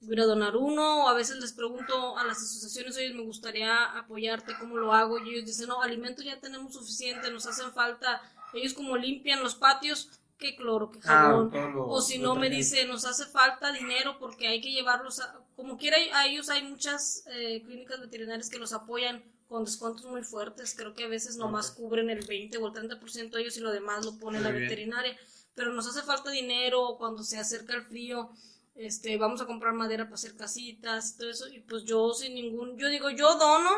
[0.00, 3.84] Voy a donar uno, o a veces les pregunto a las asociaciones, oye, me gustaría
[3.98, 5.18] apoyarte, ¿cómo lo hago?
[5.18, 8.22] Y ellos dicen, no, alimento ya tenemos suficiente, nos hacen falta.
[8.52, 11.50] Ellos como limpian los patios, que cloro, que Ah, jabón.
[11.74, 15.40] lo- o si no me dice, nos hace falta dinero porque hay que llevarlos a...
[15.56, 20.22] Como quiera, a ellos hay muchas eh, clínicas veterinarias que los apoyan con descuentos muy
[20.22, 20.74] fuertes.
[20.76, 21.76] Creo que a veces nomás Ok.
[21.76, 24.70] cubren el 20 o el 30% ellos y lo demás lo pone la Muy bien.
[24.70, 25.16] veterinaria.
[25.54, 28.30] Pero nos hace falta dinero cuando se acerca el frío.
[28.74, 31.46] Este, vamos a comprar madera para hacer casitas todo eso.
[31.48, 32.76] Y pues yo sin ningún...
[32.76, 33.70] Yo digo, yo dono,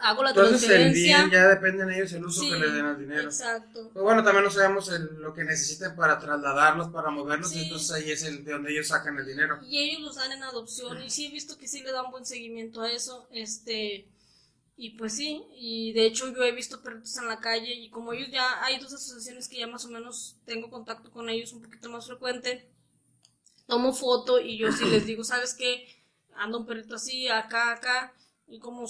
[0.00, 1.16] hago la Entonces el transferencia.
[1.18, 3.22] bien ya depende de ellos el uso Sí, que le den al dinero.
[3.24, 3.90] Exacto.
[3.92, 7.62] Pues bueno, también no sabemos el- lo que necesiten para trasladarlos, para moverlos, Sí.
[7.64, 9.58] entonces ahí es el de donde ellos sacan el dinero.
[9.64, 12.26] y ellos los dan en adopción y sí he visto que sí le dan buen
[12.26, 14.06] seguimiento a eso este
[14.78, 18.14] y pues sí y de hecho yo he visto perritos en la calle y como
[18.14, 21.62] ellos ya hay dos asociaciones que ya más o menos tengo contacto con ellos un
[21.62, 22.70] poquito más frecuente
[23.66, 25.86] tomo foto y yo sí les digo sabes qué
[26.34, 28.14] anda un perrito así acá acá
[28.46, 28.86] y como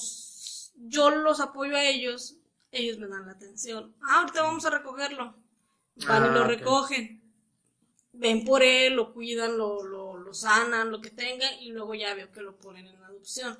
[0.76, 2.36] yo los apoyo a ellos
[2.72, 5.34] ellos me dan la atención ah ahorita vamos a recogerlo
[5.96, 6.54] van y Ah, lo ok.
[6.54, 7.22] recogen
[8.12, 12.14] ven por él, lo cuidan, lo, lo, lo sanan, lo que tenga, y luego ya
[12.14, 13.58] veo que lo ponen en adopción.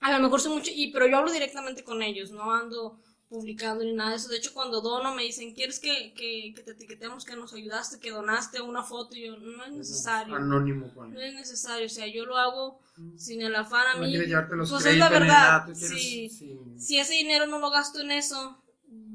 [0.00, 3.82] A lo mejor soy mucho, y, pero yo hablo directamente con ellos, no ando publicando
[3.84, 4.28] ni nada de eso.
[4.28, 7.98] De hecho, cuando dono me dicen, ¿quieres que, que, que te etiquetemos que nos ayudaste,
[7.98, 9.16] que donaste una foto?
[9.16, 10.36] Y yo, no es necesario.
[10.36, 12.78] Anónimo, con No es necesario, o sea, yo lo hago
[13.16, 14.10] sin el afán a No mí.
[14.10, 15.26] quieres llevarte los pues es la verdad.
[15.66, 16.28] nada, sí.
[16.28, 18.62] sin- Si ese dinero no lo gasto en eso,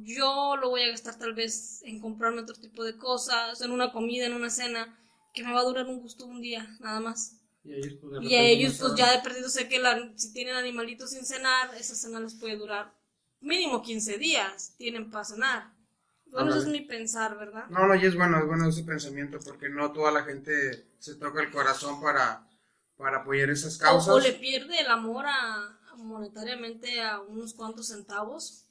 [0.04, 3.92] yo lo voy a gastar tal vez en comprarme otro tipo de cosas, en una
[3.94, 4.98] comida, en una cena,
[5.34, 7.38] que me va a durar un gusto un día, nada más.
[7.64, 10.55] Y a ellos, pues, Y ellos, pues ya de perdido sé que la- si tienen
[10.55, 12.93] animalitos sin cenar, esa cena les puede durar
[13.39, 15.74] mínimo 15 días, tienen para cenar.
[16.28, 17.66] Bueno, eso es mi pensar, ¿verdad?
[17.70, 21.16] No, no, y es bueno, es bueno ese pensamiento, porque no toda la gente se
[21.16, 22.47] toca el corazón para,
[22.97, 24.14] para apoyar esas causas.
[24.16, 28.66] o le pierde el amor a monetariamente a unos cuantos centavos.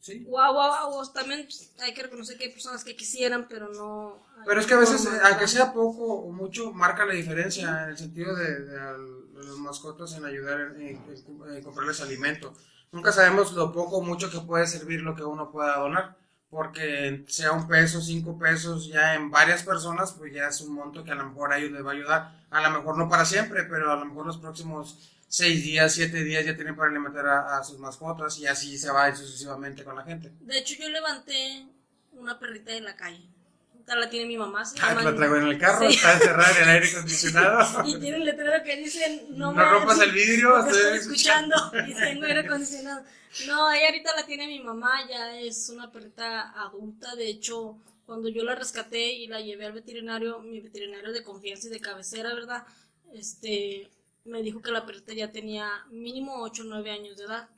[0.00, 0.26] Sí.
[0.30, 4.22] O a- o también pues, hay que reconocer que hay personas que quisieran, pero no.
[4.46, 7.90] Pero es que a veces, eh, aunque sea poco o mucho, marca la diferencia en
[7.90, 8.98] el sentido de, de
[9.44, 12.54] los mascotas en ayudar en, en- en comprarles alimento.
[12.92, 16.16] Nunca sabemos lo poco o mucho que puede servir lo que uno pueda donar,
[16.48, 21.04] porque sea un peso, cinco pesos, ya en varias personas, pues ya es un monto
[21.04, 22.46] que a lo mejor a ellos les va a ayudar.
[22.50, 26.24] A lo mejor no para siempre, pero a lo mejor los próximos seis días, siete
[26.24, 29.94] días ya tienen para alimentar a, a sus mascotas y así se va sucesivamente con
[29.96, 30.32] la gente.
[30.40, 31.66] De hecho, yo levanté
[32.12, 33.24] una perrita en la calle.
[33.86, 34.66] La tiene mi mamá.
[34.66, 35.96] Se Ah, llama- la traigo en el carro, Sí.
[35.96, 37.82] está encerrada en el aire acondicionado.
[37.88, 41.56] Y tiene un letrero que dice: No, No me rompas el vidrio, estoy escuchando
[41.88, 43.02] y tengo aire acondicionado.
[43.46, 47.16] No, ella ahorita la tiene mi mamá, ya es una perrita adulta.
[47.16, 51.68] De hecho, cuando yo la rescaté y la llevé al veterinario, mi veterinario de confianza
[51.68, 52.64] y de cabecera, ¿verdad?
[53.14, 53.88] Este,
[54.28, 57.48] me dijo que la perrita ya tenía mínimo 8 o 9 años de edad.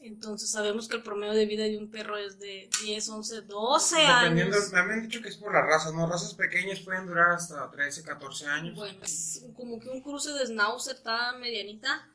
[0.00, 3.96] Entonces sabemos que el promedio de vida de un perro es de 10, 11, 12
[3.96, 4.72] Dependiendo, años.
[4.72, 6.08] me habían dicho que es por las razas, ¿no?
[6.08, 8.74] Razas pequeñas pueden durar hasta 13, 14 años.
[8.74, 12.08] Bueno, es como que un cruce de Schnauzer está medianita.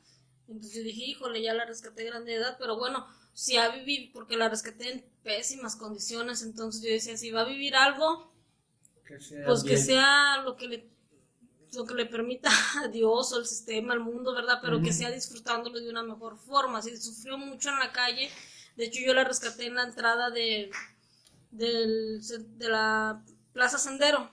[0.48, 4.10] Entonces yo dije, híjole, ya la rescaté de grande edad, pero bueno, si ha vivido,
[4.12, 8.32] porque la rescaté en pésimas condiciones, entonces yo decía, si va a vivir algo,
[9.06, 9.84] que sea pues que bien.
[9.84, 10.90] sea lo que le
[11.74, 12.50] lo que le permita
[12.84, 14.58] a Dios o el sistema, al mundo, ¿verdad?
[14.62, 14.92] Pero que Ujú.
[14.92, 16.82] sea disfrutándolo de una mejor forma.
[16.82, 18.30] Si sufrió mucho en la calle,
[18.76, 20.70] de hecho yo la rescaté en la entrada de,
[21.50, 22.20] del,
[22.58, 24.30] de la Plaza Sendero.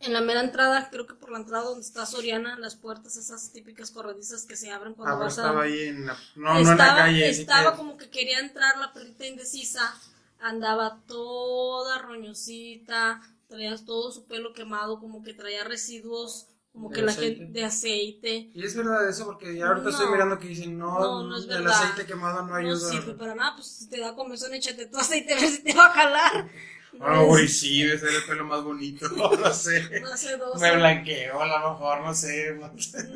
[0.00, 3.52] En la mera entrada, creo que por la entrada donde está Soriana, las puertas esas
[3.52, 5.48] típicas corredizas que se abren cuando Ah, vas a...
[5.48, 7.30] estaba ahí en la, no, no en la estaba, calle.
[7.30, 9.94] estaba que- como que quería entrar la perrita indecisa,
[10.40, 17.02] andaba toda roñosita, traía todo su pelo quemado, como que traía residuos, como ¿De que
[17.02, 17.36] la aceite?
[17.36, 18.50] gente de aceite.
[18.54, 19.90] Y es verdad eso, porque ya ahorita No.
[19.90, 21.72] estoy mirando que dicen, no, No, no es el verdad.
[21.82, 22.90] aceite quemado no No ayuda.
[22.90, 25.74] sirve para nada, pues si te da comezón, échate tu aceite a ver si te
[25.74, 26.50] va a jalar.
[27.00, 30.00] Ah, uy, sí, debe ser el pelo más bonito, no sé.
[30.00, 30.60] No sé, dos.
[30.60, 32.54] Me blanqueo, a lo mejor, no sé.
[32.54, 32.68] No.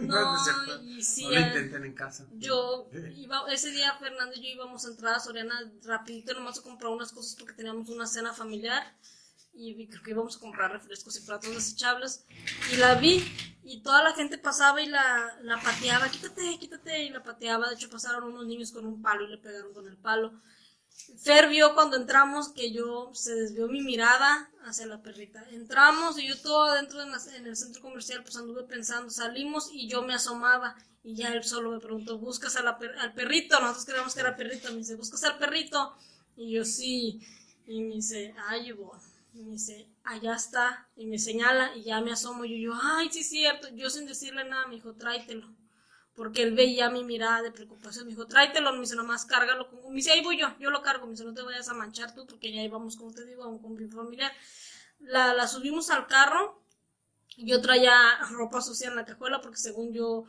[0.02, 0.82] No, es cierto.
[0.84, 2.26] y sí, No lo eh, intenten en casa.
[2.38, 6.62] Yo iba, ese día Fernando y yo íbamos a entrar a Soriana rapidito nomás a
[6.62, 8.84] comprar unas cosas porque teníamos una cena familiar
[9.54, 12.24] y creo que íbamos a comprar refrescos y platos desechables
[12.72, 13.22] y la vi
[13.64, 17.74] y toda la gente pasaba y la, la pateaba, quítate, quítate y la pateaba, de
[17.74, 20.32] hecho pasaron unos niños con un palo y le pegaron con el palo.
[21.24, 25.42] Fer vio cuando entramos que yo se desvió mi mirada hacia la perrita.
[25.50, 30.02] Entramos y yo todo adentro en, el centro comercial pues anduve pensando, salimos y yo
[30.02, 33.58] me asomaba y ya él solo me preguntó, ¿buscas a per- al perrito?
[33.60, 35.94] Nosotros creíamos que era perrito, me dice, ¿buscas al perrito?
[36.36, 37.20] Y yo sí,
[37.66, 38.98] y me dice, ay, voy.
[39.32, 43.10] Y me dice, allá está, y me señala y ya me asomo y yo, ay,
[43.10, 45.48] sí es cierto, yo sin decirle nada me dijo, tráetelo.
[46.14, 48.04] porque él veía mi mirada de preocupación.
[48.04, 49.68] Me dijo, tráetelo, me dice, nomás cárgalo.
[49.70, 49.80] Con...
[49.90, 51.06] Me dice, ahí voy yo, yo lo cargo.
[51.06, 53.74] Me dice, no te vayas a manchar tú, porque ya íbamos, como te digo, con
[53.74, 54.32] mi familiar.
[55.00, 56.62] La, la subimos al carro.
[57.38, 57.92] Yo traía
[58.30, 60.24] ropa sucia en la cajuela, porque según yo,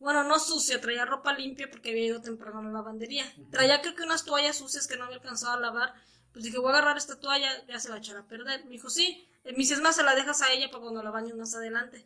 [0.00, 3.24] bueno, no sucia, traía ropa limpia porque había ido temprano a la lavandería.
[3.50, 5.94] Traía creo que unas toallas sucias que no había alcanzado a lavar.
[6.32, 8.64] Pues dije, voy a agarrar esta toalla, ya se va a echar a perder.
[8.64, 9.26] Me dijo, sí.
[9.44, 12.04] Me dice, es más, se la dejas a ella para cuando la bañes más adelante.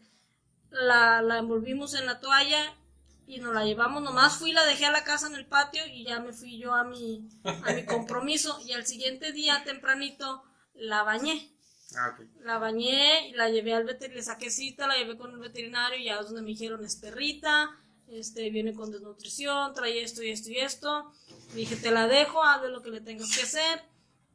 [0.70, 2.74] La, la envolvimos en la toalla
[3.26, 4.02] y nos la llevamos.
[4.02, 6.74] Nomás fui, la dejé a la casa en el patio y ya me fui yo
[6.74, 8.60] a mi, a mi compromiso.
[8.64, 10.44] Y al siguiente día, tempranito,
[10.74, 11.50] la bañé.
[11.94, 15.98] Ah, La bañé, la llevé al veterinario, le saqué cita, la llevé con el veterinario
[15.98, 17.70] y ya es donde me dijeron es perrita,
[18.08, 21.12] este, viene con desnutrición, trae esto y esto y esto.
[21.50, 23.82] Le dije, te la dejo, haz de lo que le tengas que hacer.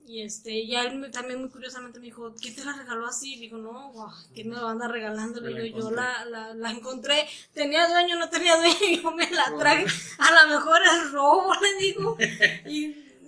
[0.08, 3.36] Y este, ya él también muy curiosamente me dijo, ¿quién te la regaló así?
[3.36, 5.42] Le digo, no, wow, ¿quién me la anda regalando?
[5.42, 9.54] Le digo, yo la, la, la, encontré, tenía dueño, no tenía dueño, yo me la
[9.60, 9.86] traje.
[10.20, 12.18] A lo mejor es robo, le digo.
[12.66, 12.88] Y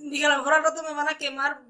[0.10, 1.62] dije, a lo mejor al rato me van a quemar.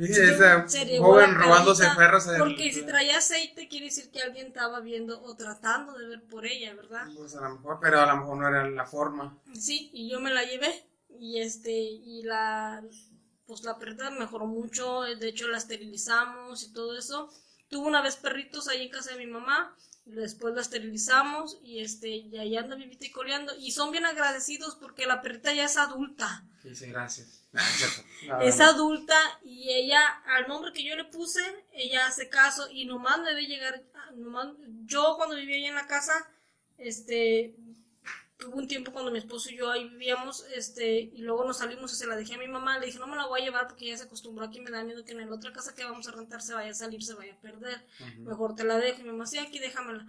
[0.00, 0.66] esa
[0.98, 2.26] joven robándose perros.
[2.36, 6.44] Porque si traía aceite, quiere decir que alguien estaba viendo o tratando de ver por
[6.44, 7.06] ella, ¿verdad?
[7.16, 9.38] Pues a lo mejor, pero a lo mejor no era la forma.
[9.54, 10.86] Sí, y yo me la llevé.
[11.20, 12.82] Y este, y la
[13.50, 17.28] pues la perrita mejoró mucho, de hecho la esterilizamos y todo eso.
[17.68, 22.08] Tuvo una vez perritos ahí en casa de mi mamá, después la esterilizamos y este
[22.10, 25.76] y ahí anda vivita y coleando y son bien agradecidos porque la perrita ya es
[25.76, 26.44] adulta.
[26.62, 27.42] Sí, gracias.
[28.40, 31.42] es adulta y ella, al nombre que yo le puse,
[31.72, 33.82] ella hace caso y nomás me ve llegar,
[34.14, 34.46] nomás,
[34.84, 36.30] yo cuando vivía ahí en la casa,
[36.78, 37.56] este,
[38.46, 41.92] hubo un tiempo cuando mi esposo y yo ahí vivíamos, este, y luego nos salimos
[41.92, 43.68] y se la dejé a mi mamá, le dije, no me la voy a llevar
[43.68, 46.08] porque ya se acostumbró aquí, me da miedo que en la otra casa que vamos
[46.08, 47.84] a rentar se vaya a salir, se vaya a perder,
[48.18, 50.06] mejor te la dejo, y mi mamá, sí, aquí déjamela.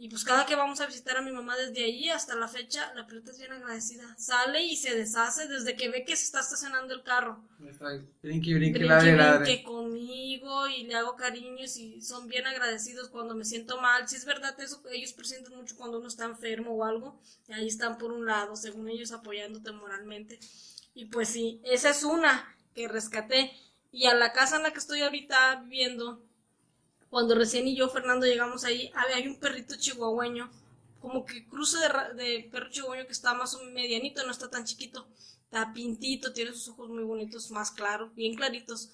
[0.00, 2.94] Y pues cada que vamos a visitar a mi mamá desde ahí hasta la fecha,
[2.94, 4.14] la perrita es bien agradecida.
[4.16, 7.42] Sale y se deshace desde que ve que se está estacionando el carro.
[8.22, 9.64] Brinque, brinque, ladre, ladre.
[9.64, 14.08] conmigo y le hago cariños y son bien agradecidos cuando me siento mal.
[14.08, 17.20] Si es verdad eso, ellos presienten mucho cuando uno está enfermo o algo.
[17.48, 20.38] Y ahí están por un lado, según ellos apoyándote moralmente.
[20.94, 23.50] Y pues sí, esa es una que rescaté.
[23.90, 26.24] Y a la casa en la que estoy ahorita viviendo,
[27.10, 30.50] cuando recién y yo, Fernando, llegamos ahí, hay un perrito chihuahueño,
[31.00, 31.78] como que cruce
[32.14, 35.08] de, perro chihuahueño que está más medianito, no está tan chiquito,
[35.44, 38.92] está pintito, tiene sus ojos muy bonitos, más claros, bien claritos.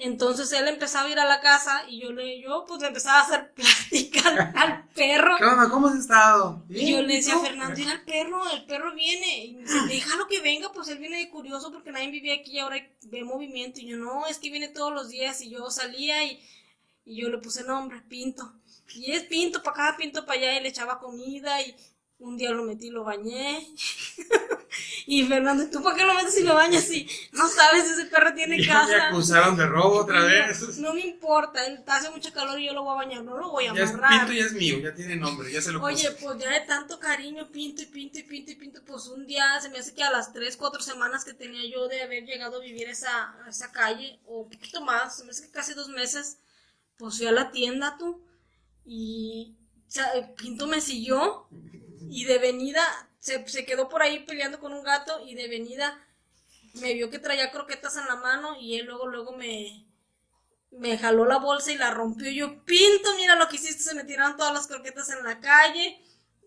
[0.00, 3.18] Entonces él empezaba a ir a la casa y yo le, yo pues le empezaba
[3.18, 5.36] a hacer plática al, perro.
[5.70, 6.64] ¿Cómo has estado?
[6.68, 9.44] Y yo le decía a Fernando, mira el perro, el perro viene.
[9.46, 12.52] Y me dice, déjalo que venga, pues él viene de curioso porque nadie vivía aquí
[12.52, 12.76] y ahora
[13.06, 13.80] ve movimiento.
[13.80, 16.40] Y yo, no, es que viene todos los días y yo salía y
[17.08, 18.52] y yo le puse nombre, Pinto.
[18.94, 21.74] Y es Pinto para acá, Pinto para allá, y le echaba comida y
[22.18, 23.64] un día lo metí, lo bañé.
[25.06, 28.06] y Fernando, ¿tú para qué lo metes y lo bañas si no sabes si ese
[28.06, 28.88] perro tiene casa?
[28.88, 30.78] Me acusaron de robo otra vez.
[30.78, 33.66] No, me importa, hace mucho calor y yo lo voy a bañar, no lo voy
[33.66, 35.92] a ya Pinto ya es mío, ya tiene nombre, ya se lo puse.
[35.92, 39.24] Oye, pues ya de tanto cariño, Pinto y Pinto y Pinto y Pinto, pues un
[39.24, 42.24] día se me hace que a las 3, 4 semanas que tenía yo de haber
[42.24, 45.72] llegado a vivir esa, esa calle, o un poquito más, se me hace que casi
[45.74, 46.38] dos meses,
[46.98, 48.22] pues fui a la tienda tú
[48.84, 49.56] y
[50.36, 51.48] Pinto me siguió
[52.10, 52.82] y de venida
[53.20, 56.04] se, quedó por ahí peleando con un gato y de venida
[56.74, 59.86] me vio que traía croquetas en la mano y él luego luego me
[60.70, 62.30] me jaló la bolsa y la rompió.
[62.30, 66.02] Yo Pinto mira lo que hiciste se me tiraron todas las croquetas en la calle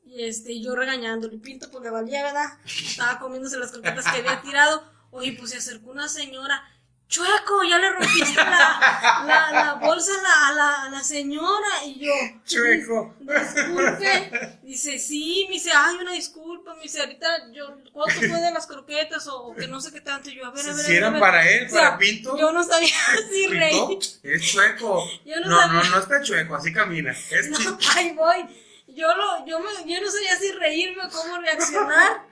[0.06, 4.42] y este yo regañándole Pinto pues le valía verdad estaba comiéndose las croquetas que había
[4.42, 6.64] tirado oye pues se acercó una señora
[7.12, 11.84] Chueco, ya le rompiste la, la, la bolsa a la, la, la, señora.
[11.86, 12.14] Y yo,
[12.46, 13.16] Chueco.
[13.20, 14.60] Disculpe.
[14.64, 16.74] Dice, sí, me dice, ay, una disculpa.
[16.74, 19.28] Me dice, ahorita, yo, ¿cuánto fue de las croquetas?
[19.28, 20.30] O que no sé qué tanto.
[20.30, 20.86] Y yo, a ver, a ver.
[20.86, 22.38] Si eran para él, para Pinto.
[22.38, 22.88] Yo no sabía
[23.30, 24.00] si reír.
[24.24, 25.06] Es chueco.
[25.26, 27.12] no, no, no, no, está chueco, así camina.
[27.12, 28.46] Es no, ahí voy.
[28.88, 32.32] Yo, lo, yo, me, yo no sabía si reírme o cómo reaccionar.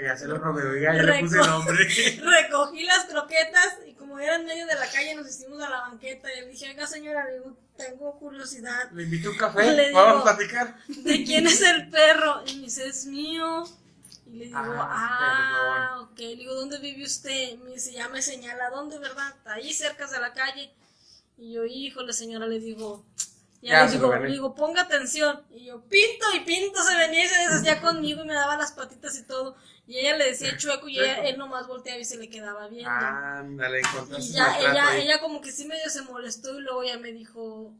[0.00, 1.84] Ya se lo robé, ya le puse nombre.
[1.84, 5.80] Recogí las croquetas y como era en medio de la calle nos hicimos a la
[5.80, 7.26] banqueta y le dije, venga señora,
[7.78, 8.90] tengo curiosidad.
[8.92, 10.76] Le invito un café, vamos a platicar.
[10.86, 12.42] ¿De quién es el perro?
[12.46, 13.64] Y me dice, es mío.
[14.26, 16.18] Y le digo, ah, ah ok.
[16.18, 17.56] Le digo, ¿dónde vive usted?
[17.60, 19.34] Me dice, ya me señala, ¿dónde, verdad?
[19.46, 20.70] Ahí cerca de la calle.
[21.38, 23.06] Y yo, híjole señora, le digo,
[23.68, 25.42] ya, le digo, digo, ponga atención.
[25.50, 28.72] Y yo, pinto y pinto, se venía y se deshacía conmigo y me daba las
[28.72, 29.56] patitas y todo.
[29.86, 32.90] Y ella le decía chueco y ella, él nomás volteaba y se le quedaba viendo.
[32.90, 33.82] Ándale,
[34.18, 37.74] Y ya, ella, ella como que sí medio se molestó y luego ya me dijo,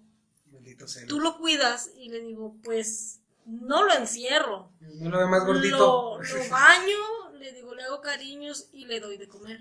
[0.50, 1.06] Maldito celo.
[1.08, 1.90] tú lo cuidas.
[1.96, 4.72] Y le digo, pues, no lo encierro.
[4.80, 6.18] No lo ve más gordito.
[6.20, 9.60] Lo, lo baño, le digo, le hago cariños y le doy de comer.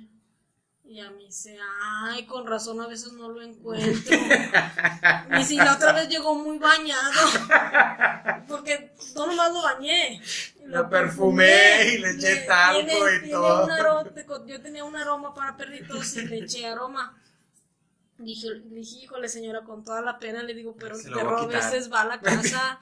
[0.92, 1.58] Y a mí dice,
[2.04, 4.18] ay, con razón a veces no lo encuentro.
[5.40, 7.12] y si la otra vez llegó muy bañado,
[8.48, 10.22] porque no nomás lo bañé.
[10.66, 13.64] Lo perfumé y le eché talco y todo.
[13.66, 17.18] un aroma- yo tenía un aroma para perritos y le eché aroma.
[18.18, 21.38] Dije, le dije, híjole señora, con toda la pena le digo, pero el a perro
[21.38, 22.80] a veces va a la casa.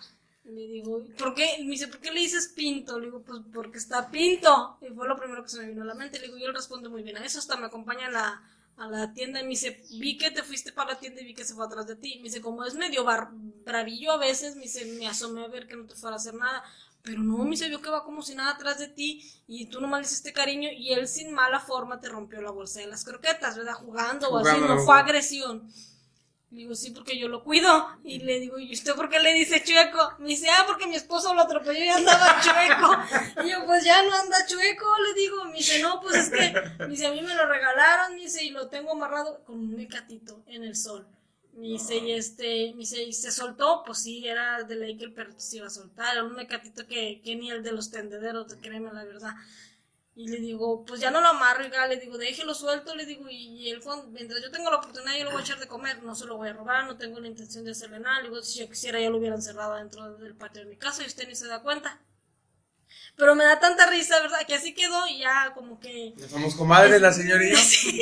[0.55, 1.57] Le digo, ¿por qué?
[1.63, 2.99] Me dice, ¿por qué le dices pinto?
[2.99, 4.77] Le digo, pues porque está pinto.
[4.81, 6.19] Y fue lo primero que se me vino a la mente.
[6.19, 7.39] Le digo, y él responde muy bien a eso.
[7.39, 8.43] Hasta me acompaña a la,
[8.77, 11.33] a la tienda y me dice, vi que te fuiste para la tienda y vi
[11.35, 12.15] que se fue atrás de ti.
[12.17, 15.67] Me dice, como es medio bar- bravillo a veces, me dice, me asomé a ver
[15.67, 16.63] que no te fuera a hacer nada.
[17.03, 19.79] Pero no, me dice, vio que va como si nada atrás de ti y tú
[19.79, 23.05] nomás le hiciste cariño y él sin mala forma te rompió la bolsa de las
[23.05, 23.73] croquetas, ¿verdad?
[23.75, 25.69] Jugando, o así, no fue agresión.
[26.51, 27.87] Le digo, sí, porque yo lo cuido.
[28.03, 30.15] Y le digo, ¿y usted por qué le dice chueco?
[30.17, 33.45] Me dice, ah, porque mi esposo lo atropelló y andaba chueco.
[33.45, 35.45] Y yo, pues ya no anda chueco, le digo.
[35.45, 38.43] Me dice, no, pues es que, me dice, a mí me lo regalaron, me dice,
[38.43, 41.07] y lo tengo amarrado con un mecatito en el sol.
[41.53, 43.83] Me dice, y este, me dice, ¿y se soltó?
[43.85, 46.13] Pues sí, era de ley que el perro se iba a soltar.
[46.13, 49.33] Era un mecatito que, que ni el de los tendederos, créeme la verdad.
[50.19, 53.29] Y le digo, pues ya no lo amarro, y le digo, déjelo suelto, le digo,
[53.29, 56.03] y, y él, mientras yo tengo la oportunidad, yo lo voy a echar de comer,
[56.03, 58.19] no se lo voy a robar, no tengo la intención de hacerle nada.
[58.19, 61.03] Le digo, si yo quisiera, ya lo hubiera encerrado dentro del patio de mi casa
[61.03, 62.01] y usted ni se da cuenta.
[63.15, 64.45] Pero me da tanta risa, ¿verdad?
[64.45, 66.13] Que así quedó y ya como que...
[66.17, 67.35] Ya somos comadres, la yo.
[67.55, 68.01] Sí.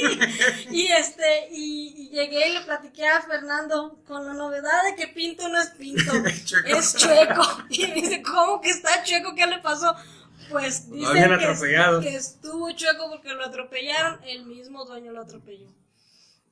[0.72, 5.08] Y este, y, y llegué y le platiqué a Fernando con la novedad de que
[5.08, 6.14] Pinto no es Pinto,
[6.46, 6.80] Chueco.
[6.80, 7.44] es chueco.
[7.70, 9.36] Y me dice, ¿cómo que está chueco?
[9.36, 9.96] ¿Qué le pasó?
[10.50, 15.68] Pues Lo dice habían que, estuvo chueco porque lo atropellaron, el mismo dueño lo atropelló.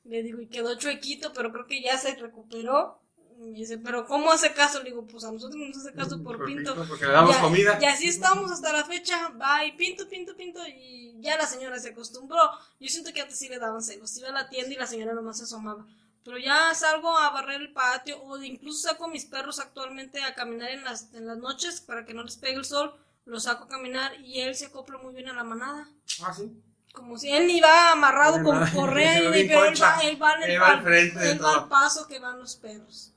[0.04, 3.00] Le digo, y quedó chuequito, pero creo que ya se recuperó.
[3.38, 4.78] Y me dice, pero ¿cómo hace caso?
[4.78, 6.74] Le digo, pues a nosotros nos hace caso por, Pinto.
[6.88, 7.78] Porque le damos Ya- comida.
[7.80, 9.32] Y así estamos hasta la fecha.
[9.66, 10.60] Y pinto, pinto, pinto.
[10.66, 12.38] Y ya la señora se acostumbró.
[12.80, 14.16] Yo siento que antes sí le daban celos.
[14.16, 15.84] Iba a la tienda y la señora nomás se asomaba.
[16.24, 18.22] Pero ya salgo a barrer el patio.
[18.22, 22.06] O incluso saco a mis perros actualmente a caminar en las, en las noches para
[22.06, 22.94] que no les pegue el sol.
[23.26, 25.88] Los saco a caminar y él se acopla muy bien a la manada.
[26.22, 26.50] Ah, sí.
[26.92, 30.42] Como si él ni va amarrado con correa, lo pero él va, él va en
[30.44, 33.12] el Él va al frente él va al paso que van los perros.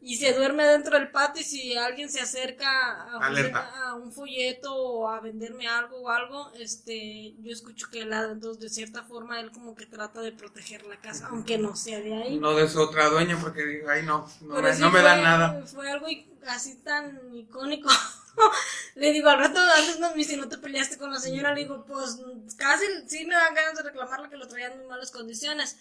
[0.00, 4.74] Y se duerme dentro del patio y si alguien se acerca a, a un folleto
[4.74, 9.50] o a venderme algo o algo, este, yo escucho que entonces de cierta forma él
[9.52, 12.38] como que trata de proteger la casa, aunque no sea de ahí.
[12.38, 15.22] No de su otra dueña porque digo, ay no, no, me, sí no me dan
[15.22, 15.62] nada.
[15.66, 16.06] Fue algo
[16.46, 17.88] así tan icónico.
[18.94, 21.84] le digo, al rato antes no, dice, no te peleaste con la señora, le digo,
[21.84, 22.18] pues
[22.56, 25.76] casi sí me dan ganas de reclamarle que lo traían en malas condiciones.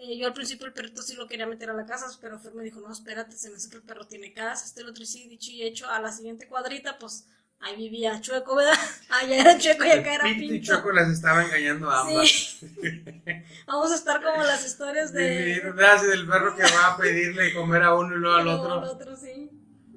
[0.00, 2.54] Eh, yo al principio el perrito sí lo quería meter a la casa, pero Fer
[2.54, 5.02] me dijo, no, espérate, se me hace que el perro tiene casa, este el otro
[5.02, 7.26] y sí, dicho y hecho, a la siguiente cuadrita, pues
[7.60, 8.78] ahí vivía Chueco, ¿verdad?
[9.08, 10.76] Allá era Chueco y acá era Pinto y Pinto.
[10.76, 12.28] Choco las estaba engañando a ambas.
[12.28, 12.60] Sí.
[13.66, 15.62] Vamos a estar como las historias de...
[15.92, 18.72] Así del perro que va a pedirle comer a uno y luego al Luego otro.
[18.74, 19.50] al otro, sí.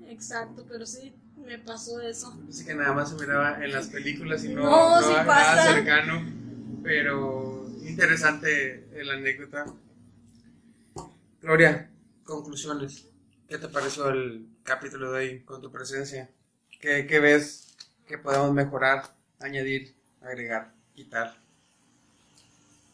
[0.07, 1.15] Exacto, pero sí,
[1.51, 2.33] me pasó eso.
[2.49, 5.25] Así que nada más se miraba en las películas y no, No, no sí nada
[5.25, 5.73] pasa.
[5.73, 6.25] cercano.
[6.81, 9.65] Pero interesante la anécdota.
[11.41, 11.89] Gloria,
[12.23, 13.07] conclusiones.
[13.49, 16.29] ¿Qué te pareció el capítulo de hoy con tu presencia?
[16.79, 17.75] ¿Qué, qué ves
[18.07, 19.03] que podemos mejorar,
[19.39, 21.35] añadir, agregar, quitar?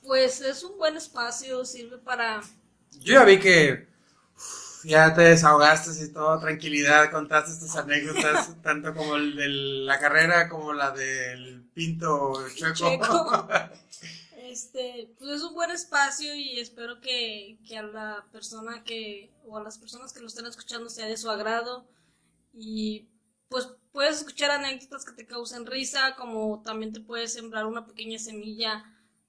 [0.01, 2.41] Pues es un buen espacio, sirve para...
[3.01, 3.87] Yo ya vi que
[4.83, 10.49] ya te desahogaste y todo, tranquilidad, contaste estas anécdotas, tanto como el de la carrera
[10.49, 12.73] como la del pinto chueco.
[12.73, 13.47] Chueco.
[14.49, 19.57] Este, pues es un buen espacio y espero que, que a la persona que, o
[19.57, 21.85] a las personas que lo estén escuchando sea de su agrado
[22.53, 23.09] y
[23.49, 28.19] pues puedes escuchar anécdotas que te causen risa, como también te puedes sembrar una pequeña
[28.19, 28.83] semilla,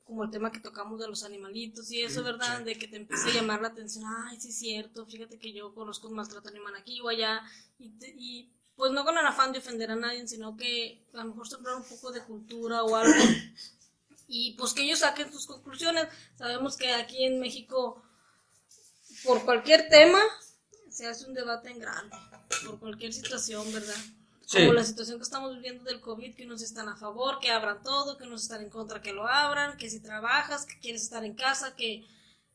[0.09, 2.63] como el tema que tocamos de los animalitos y eso, ¿verdad?
[2.63, 5.75] De que te empiece a llamar la atención, ay, sí es cierto, fíjate que yo
[5.75, 7.43] conozco un maltrato animal aquí o allá
[7.79, 11.19] y, te- y pues no con el afán de ofender a nadie, sino que a
[11.19, 13.13] lo mejor sembrar un poco de cultura o algo
[14.29, 16.09] y pues que ellos saquen sus conclusiones.
[16.37, 18.03] Sabemos que aquí en México,
[19.25, 20.21] por cualquier tema,
[20.91, 22.17] se hace un debate en grande,
[22.65, 23.95] por cualquier situación, ¿verdad?
[24.49, 24.61] Sí.
[24.61, 27.83] Como la situación que estamos viviendo del COVID, que unos están a favor, que abran
[27.83, 31.23] todo, que unos están en contra, que lo abran, que si trabajas, que quieres estar
[31.23, 32.07] en casa, que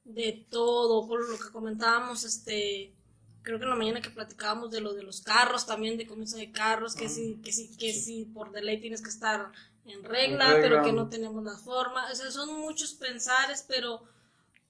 [0.04, 2.96] de todo, por lo que comentábamos, este,
[3.44, 6.36] creo que en la mañana que platicábamos de lo de los carros, también de comienzo
[6.38, 9.52] de carros, que sí, que sí, que sí, por de ley tienes que estar
[9.86, 10.62] en regla, En regla.
[10.62, 14.02] pero que no tenemos la forma, o sea, son muchos pensares, pero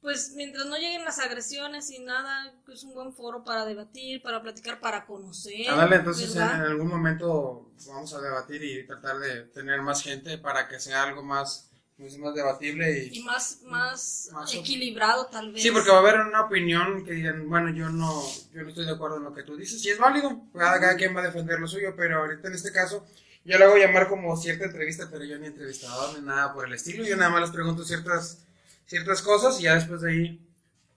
[0.03, 4.41] pues mientras no lleguen las agresiones y nada, es un buen foro para debatir, para
[4.41, 5.69] platicar, para conocer.
[5.69, 10.37] Ándale, entonces en, en algún momento vamos a debatir y tratar de tener más gente
[10.37, 15.53] para que sea algo más, pues, más debatible y, Y más, más, Más equilibrado tal
[15.53, 15.63] vez.
[15.63, 18.21] Sí, porque va a haber una opinión que digan, bueno, yo no,
[18.53, 20.97] yo no estoy de acuerdo en lo que tú dices, y es válido, cada, cada
[20.97, 23.05] quien va a defender lo suyo, pero ahorita en este caso,
[23.45, 26.73] yo lo hago llamar como cierta entrevista, pero yo ni entrevistador ni nada por el
[26.73, 28.45] estilo, yo nada más les pregunto ciertas,
[28.85, 30.47] ciertas cosas y ya después de ahí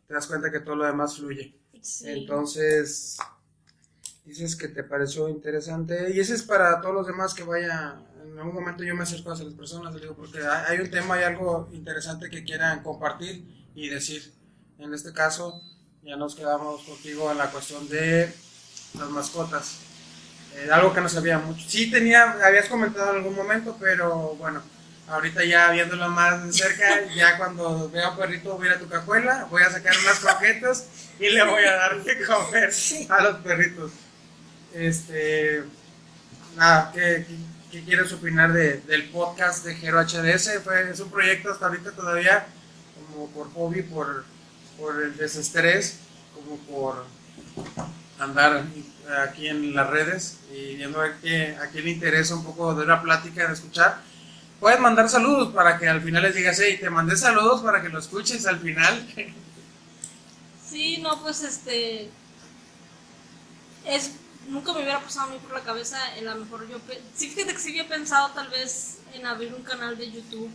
[0.06, 1.54] te das cuenta que todo lo demás fluye.
[1.80, 2.08] Sí.
[2.08, 3.18] Entonces,
[4.24, 8.38] dices que te pareció interesante, y ese es para todos los demás que vaya, en
[8.38, 11.24] algún momento yo me acerco a las personas, les digo, porque hay, un tema, hay
[11.24, 14.34] algo interesante que quieran compartir y decir.
[14.78, 15.62] En este caso,
[16.02, 18.30] ya nos quedamos contigo en la cuestión de
[18.98, 19.78] las mascotas.
[20.54, 21.64] Eh, algo que no sabía mucho.
[21.68, 24.62] Sí tenía, habías comentado en algún momento, pero bueno,
[25.08, 28.80] ahorita ya viéndolo más de cerca, ya cuando vea un perrito voy a ir a
[28.80, 30.88] tu cajuela, voy a sacar unas croquetas
[31.18, 32.70] y le voy a dar de comer
[33.08, 33.92] a los perritos.
[34.74, 35.64] Este,
[36.56, 37.26] nada, ¿qué,
[37.70, 40.62] qué, quieres opinar de, del podcast de Gero HDS?
[40.62, 42.46] Fue, es un proyecto hasta ahorita todavía
[42.96, 44.24] como por hobby, por,
[44.78, 46.00] por el desestrés,
[46.34, 47.06] como por
[48.18, 48.64] andar
[49.22, 52.84] aquí en las redes y viendo a, qué, a quién le interesa un poco de
[52.84, 54.00] una plática, de escuchar.
[54.60, 57.88] Puedes mandar saludos para que al final les digas, hey, te mandé saludos para que
[57.88, 59.06] lo escuches al final.
[60.68, 62.10] Sí, no, pues este.
[63.86, 64.10] Es,
[64.48, 66.78] nunca me hubiera pasado a mí por la cabeza, en la mejor yo.
[67.14, 70.50] Sí, fíjate que sí había pensado tal vez en abrir un canal de YouTube.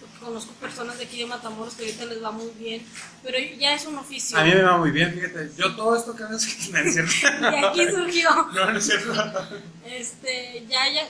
[0.00, 2.84] Porque conozco personas de aquí de Matamoros que ahorita les va muy bien.
[3.22, 4.36] Pero ya es un oficio.
[4.36, 5.52] A mí me va muy bien, fíjate.
[5.56, 7.14] Yo todo esto que haces, es cierto.
[7.56, 8.30] Y aquí surgió.
[8.52, 9.14] No, no es cierto.
[9.86, 11.08] Este, ya, ya.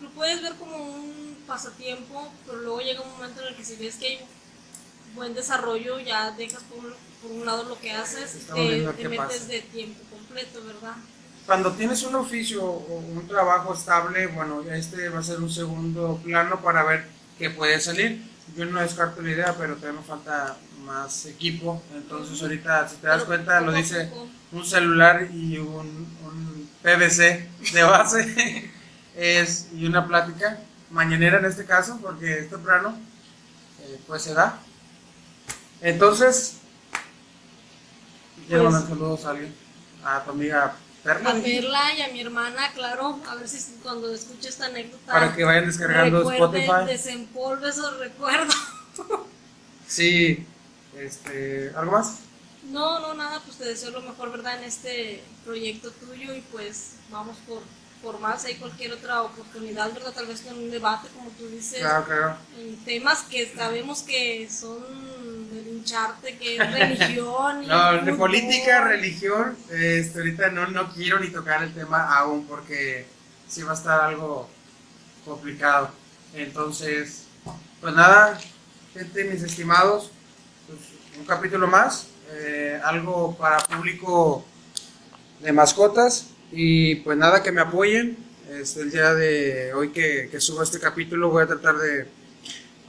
[0.00, 3.76] Lo puedes ver como un pasatiempo, pero luego llega un momento en el que si
[3.76, 4.20] ves que hay
[5.14, 6.92] buen desarrollo, ya dejas por un,
[7.22, 9.44] por un lado lo que haces te, te metes pasa.
[9.46, 10.94] de tiempo completo, ¿verdad?
[11.46, 16.20] Cuando tienes un oficio o un trabajo estable, bueno, este va a ser un segundo
[16.24, 17.06] plano para ver
[17.38, 18.22] qué puede salir.
[18.56, 21.82] Yo no descarto la idea, pero todavía me falta más equipo.
[21.94, 24.10] Entonces ahorita, si te das Pero cuenta, lo dice
[24.52, 25.86] un celular y un,
[26.24, 28.70] un PVC de base
[29.16, 30.58] es, y una plática
[30.98, 32.96] mañanera en este caso, porque es temprano,
[33.82, 34.58] eh, pues se da.
[35.80, 36.54] Entonces,
[38.46, 39.54] quiero Pues- mandar saludos a alguien,
[40.04, 44.10] a tu amiga Perla, A Perla y a mi hermana, claro, a ver si cuando
[44.14, 46.86] escuche esta anécdota para que vayan descargando Spotify.
[46.86, 48.54] desempolve esos recuerdos.
[49.86, 50.46] Sí,
[50.96, 52.20] este, ¿algo más?
[52.70, 54.56] No, no, nada, pues te deseo lo mejor, ¿verdad?
[54.58, 57.60] En este proyecto tuyo y pues vamos por,
[58.04, 60.12] por más, hay cualquier otra oportunidad, ¿verdad?
[60.12, 62.36] Tal vez con un debate, como tú dices, Claro, claro.
[62.58, 64.78] en temas que sabemos que son
[65.50, 67.66] de lincharte, que es religión.
[67.66, 73.06] No, de política, religión, este, ahorita no, no quiero ni tocar el tema aún porque
[73.48, 74.48] sí va a estar algo
[75.24, 75.90] complicado.
[76.34, 77.24] Entonces,
[77.80, 78.38] pues nada,
[78.92, 80.10] gente, mis estimados,
[80.66, 80.80] pues,
[81.18, 84.44] un capítulo más, eh, algo para público
[85.40, 88.16] de mascotas y pues nada, que me apoyen.
[88.50, 92.06] Este, el día de hoy que, que este capítulo voy a tratar de,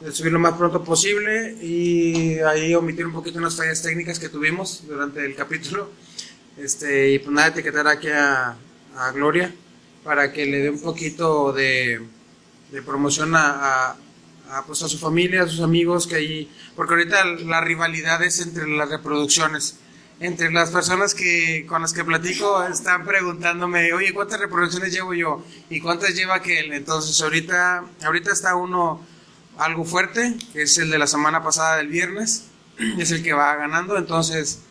[0.01, 4.30] de subir lo más pronto posible y ahí omitir un poquito unas fallas técnicas que
[4.30, 5.89] tuvimos durante el capítulo.
[6.57, 8.55] Este, y pues nada, etiquetar aquí a,
[8.95, 9.53] a Gloria
[10.03, 11.99] para que le dé un poquito de,
[12.72, 13.97] de promoción a, a,
[14.51, 18.39] a, pues a su familia, a sus amigos, que ahí, porque ahorita la rivalidad es
[18.39, 19.80] entre las reproducciones.
[20.20, 25.43] Entre las personas que con las que platico están preguntándome, oye, ¿cuántas reproducciones llevo yo?
[25.70, 26.72] ¿Y cuántas lleva aquel?
[26.72, 29.01] Entonces ahorita, ahorita está uno
[29.57, 32.45] algo fuerte, que es el de la semana pasada del viernes,
[32.97, 34.61] es el que va ganando, entonces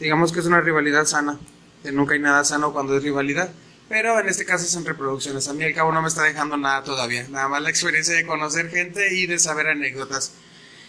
[0.00, 1.38] digamos que es una rivalidad sana,
[1.82, 3.50] que nunca hay nada sano cuando es rivalidad,
[3.88, 6.82] pero en este caso son reproducciones, a mí al cabo no me está dejando nada
[6.82, 10.32] todavía, nada más la experiencia de conocer gente y de saber anécdotas.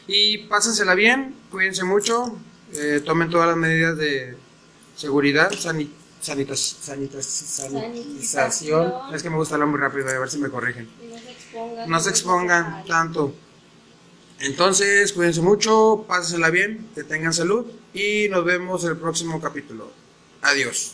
[0.08, 2.38] Y pásensela bien, cuídense mucho,
[2.74, 4.36] eh, tomen todas las medidas de
[4.96, 5.90] seguridad, sani-
[6.22, 10.90] sanitas- sanitas- sanitización, es que me gusta hablar muy rápido, a ver si me corrigen
[11.02, 11.90] Y no se expongan.
[11.90, 13.34] no se expongan tanto.
[14.40, 19.92] Entonces, cuídense mucho, pásensela bien, que tengan salud y nos vemos en el próximo capítulo.
[20.44, 20.94] Adiós.